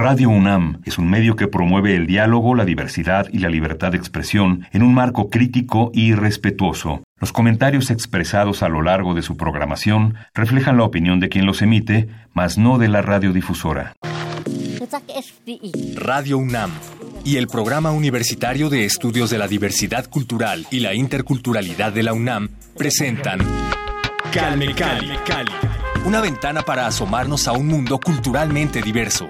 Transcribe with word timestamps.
Radio 0.00 0.30
UNAM 0.30 0.80
es 0.86 0.96
un 0.96 1.10
medio 1.10 1.36
que 1.36 1.46
promueve 1.46 1.94
el 1.94 2.06
diálogo, 2.06 2.54
la 2.54 2.64
diversidad 2.64 3.26
y 3.30 3.40
la 3.40 3.50
libertad 3.50 3.92
de 3.92 3.98
expresión 3.98 4.66
en 4.72 4.82
un 4.82 4.94
marco 4.94 5.28
crítico 5.28 5.90
y 5.92 6.14
respetuoso. 6.14 7.02
Los 7.18 7.34
comentarios 7.34 7.90
expresados 7.90 8.62
a 8.62 8.70
lo 8.70 8.80
largo 8.80 9.12
de 9.12 9.20
su 9.20 9.36
programación 9.36 10.14
reflejan 10.32 10.78
la 10.78 10.84
opinión 10.84 11.20
de 11.20 11.28
quien 11.28 11.44
los 11.44 11.60
emite, 11.60 12.08
mas 12.32 12.56
no 12.56 12.78
de 12.78 12.88
la 12.88 13.02
radiodifusora. 13.02 13.92
Radio 15.96 16.38
UNAM 16.38 16.70
y 17.22 17.36
el 17.36 17.46
Programa 17.46 17.90
Universitario 17.90 18.70
de 18.70 18.86
Estudios 18.86 19.28
de 19.28 19.36
la 19.36 19.48
Diversidad 19.48 20.08
Cultural 20.08 20.66
y 20.70 20.80
la 20.80 20.94
Interculturalidad 20.94 21.92
de 21.92 22.04
la 22.04 22.14
UNAM 22.14 22.48
presentan 22.74 23.40
Calme 24.32 24.74
Cali, 24.74 25.14
Cali, 25.26 25.52
una 26.06 26.22
ventana 26.22 26.62
para 26.62 26.86
asomarnos 26.86 27.46
a 27.46 27.52
un 27.52 27.66
mundo 27.66 28.00
culturalmente 28.00 28.80
diverso. 28.80 29.28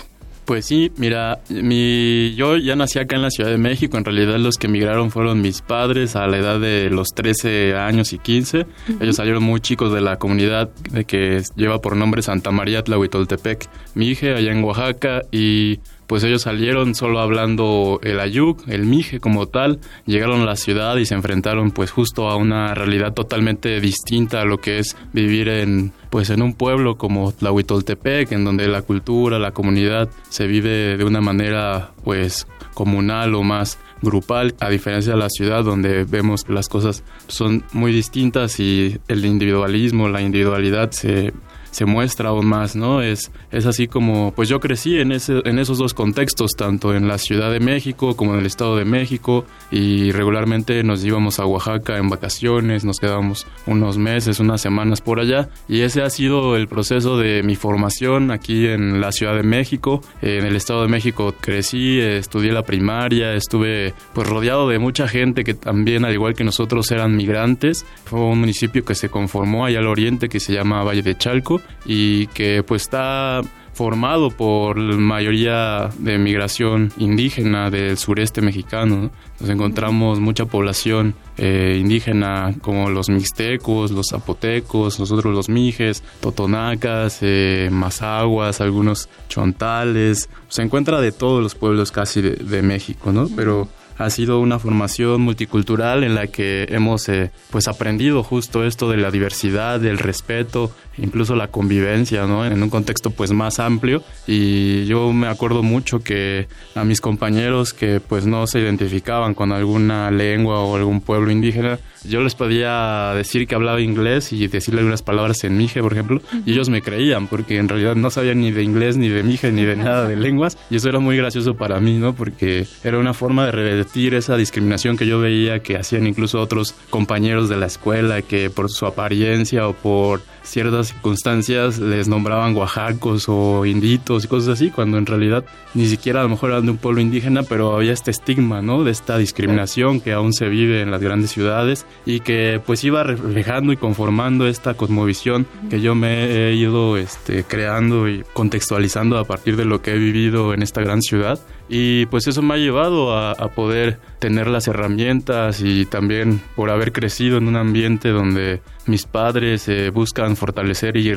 Pues 0.49 0.65
sí, 0.65 0.91
mira, 0.97 1.41
mi, 1.51 2.35
yo 2.35 2.57
ya 2.57 2.75
nací 2.75 2.99
acá 2.99 3.17
en 3.17 3.21
la 3.21 3.29
Ciudad 3.29 3.51
de 3.51 3.59
México. 3.59 3.99
En 3.99 4.05
realidad 4.07 4.39
los 4.39 4.57
que 4.57 4.67
emigraron 4.67 5.11
fueron 5.11 5.43
mis 5.43 5.61
padres 5.61 6.17
a 6.17 6.27
la 6.27 6.39
edad 6.39 6.59
de 6.59 6.89
los 6.89 7.09
13 7.09 7.77
años 7.77 8.15
y 8.15 8.19
15. 8.19 8.65
Ellos 8.99 9.17
salieron 9.17 9.43
muy 9.43 9.61
chicos 9.61 9.93
de 9.93 10.01
la 10.01 10.17
comunidad 10.19 10.71
de 10.91 11.05
que 11.05 11.43
lleva 11.55 11.83
por 11.83 11.97
nombre 11.97 12.23
Santa 12.23 12.51
María 12.51 12.83
Tlahuitoltepec. 12.83 13.69
Mi 13.95 14.09
hija 14.09 14.37
allá 14.37 14.51
en 14.51 14.65
Oaxaca 14.65 15.21
y 15.31 15.81
pues 16.09 16.25
ellos 16.25 16.42
salieron 16.42 16.95
solo 16.95 17.20
hablando 17.20 18.01
el 18.03 18.19
ayuk, 18.19 18.67
el 18.67 18.87
mije 18.87 19.20
como 19.20 19.47
tal, 19.47 19.78
llegaron 20.06 20.41
a 20.41 20.47
la 20.47 20.56
ciudad 20.56 20.97
y 20.97 21.05
se 21.05 21.14
enfrentaron 21.14 21.70
pues 21.70 21.91
justo 21.91 22.30
a 22.30 22.36
una 22.36 22.74
realidad 22.74 23.13
totalmente 23.13 23.79
distinta 23.80 24.41
a 24.41 24.45
lo 24.46 24.58
que 24.58 24.79
es 24.79 24.96
vivir 25.13 25.48
en 25.48 25.92
pues 26.08 26.30
en 26.30 26.41
un 26.41 26.55
pueblo 26.55 26.96
como 26.96 27.33
Tlahuitoltepec, 27.33 28.33
en 28.33 28.45
donde 28.45 28.67
la 28.67 28.80
cultura, 28.80 29.39
la 29.39 29.52
comunidad 29.52 30.08
se 30.30 30.46
vive 30.46 30.96
de 30.96 31.05
una 31.05 31.20
manera 31.20 31.92
pues 32.02 32.46
comunal 32.73 33.35
o 33.35 33.42
más 33.42 33.79
grupal, 34.01 34.55
a 34.61 34.70
diferencia 34.70 35.13
de 35.13 35.19
la 35.19 35.29
ciudad 35.29 35.64
donde 35.64 36.05
vemos 36.05 36.45
que 36.45 36.52
las 36.52 36.69
cosas 36.69 37.02
son 37.27 37.64
muy 37.73 37.92
distintas 37.92 38.61
y 38.61 38.98
el 39.08 39.25
individualismo, 39.25 40.08
la 40.08 40.23
individualidad 40.23 40.90
se 40.92 41.33
se 41.78 41.84
muestra 41.84 42.30
aún 42.30 42.44
más, 42.44 42.74
¿no? 42.74 43.02
Es, 43.02 43.30
es 43.52 43.64
así 43.64 43.86
como, 43.86 44.33
pues 44.34 44.48
yo 44.48 44.58
crecí 44.58 44.98
en, 44.98 45.12
ese, 45.12 45.42
en 45.44 45.61
esos 45.61 45.78
dos 45.78 45.94
contextos, 45.94 46.50
tanto 46.56 46.92
en 46.92 47.06
la 47.06 47.18
Ciudad 47.18 47.52
de 47.52 47.61
México 47.61 48.16
como 48.16 48.34
en 48.34 48.40
el 48.40 48.46
Estado 48.46 48.77
de 48.77 48.84
México, 48.84 49.44
y 49.70 50.11
regularmente 50.11 50.83
nos 50.83 51.05
íbamos 51.05 51.39
a 51.39 51.46
Oaxaca 51.46 51.96
en 51.96 52.08
vacaciones, 52.08 52.84
nos 52.84 52.98
quedábamos 52.98 53.46
unos 53.66 53.96
meses, 53.96 54.40
unas 54.40 54.61
semanas 54.61 55.00
por 55.00 55.20
allá, 55.20 55.50
y 55.68 55.83
ese 55.83 56.02
ha 56.02 56.11
sido 56.11 56.56
el 56.56 56.66
proceso 56.66 57.16
de 57.16 57.44
mi 57.44 57.55
formación 57.55 58.33
aquí 58.33 58.66
en 58.66 59.00
la 59.00 59.12
Ciudad 59.12 59.36
de 59.36 59.45
México. 59.45 60.00
En 60.20 60.46
el 60.46 60.56
Estado 60.56 60.83
de 60.83 60.89
México 60.89 61.33
crecí, 61.40 62.00
estudié 62.00 62.50
la 62.50 62.64
primaria, 62.64 63.34
estuve 63.34 63.95
pues 64.14 64.28
rodeado 64.28 64.68
de 64.68 64.80
mucha 64.80 65.06
gente 65.06 65.45
que 65.45 65.55
también, 65.55 66.05
al 66.05 66.12
igual 66.12 66.34
que 66.34 66.42
nosotros, 66.42 66.90
eran 66.90 67.14
migrantes. 67.14 67.86
Fue 68.05 68.18
un 68.18 68.40
municipio 68.40 68.84
que 68.84 68.96
se 68.96 69.10
conformó 69.10 69.64
allá 69.64 69.78
al 69.78 69.86
oriente 69.86 70.28
que 70.28 70.40
se 70.40 70.52
llama 70.52 70.83
Valle 70.83 71.02
de 71.02 71.16
Chalco 71.16 71.60
y 71.84 72.27
que 72.29 72.62
pues 72.62 72.83
está 72.83 73.42
formado 73.79 74.33
por 74.33 74.77
la 74.77 74.96
mayoría 74.96 75.90
de 76.01 76.18
migración 76.18 76.92
indígena 76.98 77.70
del 77.70 77.96
sureste 77.96 78.40
mexicano. 78.42 79.12
Nos 79.39 79.48
encontramos 79.48 80.18
mucha 80.18 80.46
población 80.46 81.14
eh, 81.36 81.78
indígena 81.80 82.57
como 82.61 82.90
los 82.90 83.08
mixtecos, 83.08 83.92
los 83.92 84.08
zapotecos, 84.11 84.98
nosotros 84.98 85.33
los 85.33 85.48
mijes, 85.48 86.02
totonacas, 86.18 87.18
eh, 87.20 87.68
mazaguas, 87.70 88.61
algunos 88.61 89.08
chontales. 89.28 90.28
Se 90.48 90.62
encuentra 90.62 91.01
de 91.01 91.12
todos 91.12 91.40
los 91.40 91.55
pueblos 91.55 91.92
casi 91.92 92.20
de, 92.20 92.62
México, 92.62 93.12
¿no? 93.12 93.28
Pero 93.36 93.68
ha 93.96 94.11
sido 94.11 94.40
una 94.40 94.58
formación 94.58 95.20
multicultural 95.20 96.02
en 96.02 96.17
la 96.17 96.27
que 96.27 96.67
hemos 96.70 97.08
eh, 97.08 97.30
pues 97.51 97.68
aprendido 97.68 98.24
justo 98.24 98.64
esto 98.64 98.90
de 98.90 98.96
la 98.96 99.12
diversidad, 99.12 99.78
del 99.78 99.98
respeto, 99.98 100.73
incluso 100.98 101.35
la 101.36 101.48
convivencia, 101.48 102.27
¿no? 102.27 102.45
En 102.45 102.63
un 102.63 102.70
contexto 102.70 103.11
pues 103.11 103.33
más 103.33 103.59
amplio 103.59 104.03
y 104.27 104.85
yo 104.86 105.13
me 105.13 105.29
acuerdo 105.29 105.63
mucho 105.63 106.01
que 106.01 106.48
a 106.75 106.85
mis 106.85 107.01
compañeros 107.01 107.73
que 107.73 108.01
pues 108.01 108.27
no 108.27 108.47
se 108.47 108.61
identificaban 108.61 109.35
con 109.35 109.53
alguna 109.53 110.11
lengua 110.11 110.61
o 110.61 110.77
algún 110.77 111.01
pueblo 111.01 111.31
indígena, 111.31 111.79
yo 112.05 112.20
les 112.20 112.35
podía 112.35 113.13
decir 113.14 113.47
que 113.47 113.55
hablaba 113.55 113.81
inglés 113.81 114.33
y 114.33 114.47
decirle 114.47 114.81
algunas 114.81 115.03
palabras 115.03 115.42
en 115.45 115.57
mije, 115.57 115.81
por 115.81 115.92
ejemplo, 115.92 116.20
y 116.45 116.53
ellos 116.53 116.69
me 116.69 116.83
creían 116.83 117.27
porque 117.27 117.58
en 117.58 117.69
realidad 117.69 117.97
no 117.97 118.11
sabían 118.11 118.41
ni 118.41 118.51
de 118.51 118.63
inglés, 118.63 118.97
ni 118.97 119.08
de 119.08 119.23
mije, 119.23 119.53
ni 119.53 119.64
de 119.64 119.77
nada 119.77 120.08
de 120.08 120.17
lenguas 120.17 120.58
y 120.70 120.77
eso 120.77 120.89
era 120.89 121.01
muy 121.01 121.17
gracioso 121.17 121.55
para 121.55 121.81
mí, 121.81 121.98
¿no? 121.98 122.14
Porque 122.14 122.67
era 122.85 122.98
una 122.98 123.14
forma 123.14 123.47
de 123.47 123.53
revertir 123.53 124.14
esa 124.14 124.37
discriminación 124.37 124.97
que 124.97 125.07
yo 125.07 125.20
veía 125.20 125.61
que 125.61 125.77
hacían 125.77 126.07
incluso 126.07 126.41
otros 126.41 126.75
compañeros 126.91 127.48
de 127.48 127.57
la 127.57 127.67
escuela 127.67 128.23
que 128.23 128.50
por 128.50 128.70
su 128.70 128.87
apariencia 128.87 129.69
o 129.69 129.73
por 129.73 130.23
ciertas 130.49 130.88
circunstancias 130.88 131.79
les 131.79 132.09
nombraban 132.09 132.56
oaxacos 132.56 133.26
o 133.29 133.67
inditos 133.67 134.25
y 134.25 134.29
cosas 134.29 134.55
así, 134.55 134.70
cuando 134.70 134.99
en 134.99 135.06
realidad 135.06 135.44
ni 135.75 135.87
siquiera 135.87 136.20
a 136.20 136.23
lo 136.25 136.31
mejor 136.31 136.50
eran 136.50 136.64
de 136.64 136.73
un 136.73 136.79
pueblo 136.79 137.00
indígena, 137.00 137.43
pero 137.43 137.76
había 137.76 137.93
este 137.93 138.11
estigma, 138.11 138.62
¿no? 138.62 138.85
De 138.85 138.91
esta 138.91 139.19
discriminación 139.19 140.00
que 140.00 140.12
aún 140.12 140.32
se 140.32 140.49
vive 140.49 140.81
en 140.81 140.91
las 140.91 141.03
grandes 141.03 141.31
ciudades 141.31 141.87
y 142.06 142.20
que 142.20 142.61
pues 142.64 142.82
iba 142.85 143.03
reflejando 143.03 143.73
y 143.73 143.76
conformando 143.76 144.47
esta 144.47 144.75
cosmovisión 144.75 145.47
que 145.70 145.81
yo 145.81 145.94
me 145.94 146.49
he 146.49 146.55
ido 146.55 146.97
este, 146.97 147.44
creando 147.44 148.08
y 148.08 148.25
contextualizando 148.32 149.19
a 149.19 149.25
partir 149.25 149.56
de 149.56 149.64
lo 149.64 149.82
que 149.82 149.93
he 149.93 149.99
vivido 149.99 150.55
en 150.55 150.62
esta 150.62 150.81
gran 150.81 151.02
ciudad. 151.02 151.38
Y 151.69 152.06
pues 152.06 152.26
eso 152.26 152.43
me 152.43 152.55
ha 152.55 152.56
llevado 152.56 153.17
a, 153.17 153.35
poder 153.49 153.99
tener 154.19 154.47
las 154.47 154.69
herramientas 154.69 155.61
y 155.62 155.85
también 155.87 156.41
por 156.55 156.70
haber 156.70 156.93
crecido 156.93 157.38
en 157.38 157.49
un 157.49 157.56
ambiente 157.56 158.11
donde 158.11 158.61
mis 158.87 159.05
padres 159.05 159.69
eh, 159.69 159.91
buscan 159.91 160.37
fortalecer 160.37 160.97
y, 160.97 161.12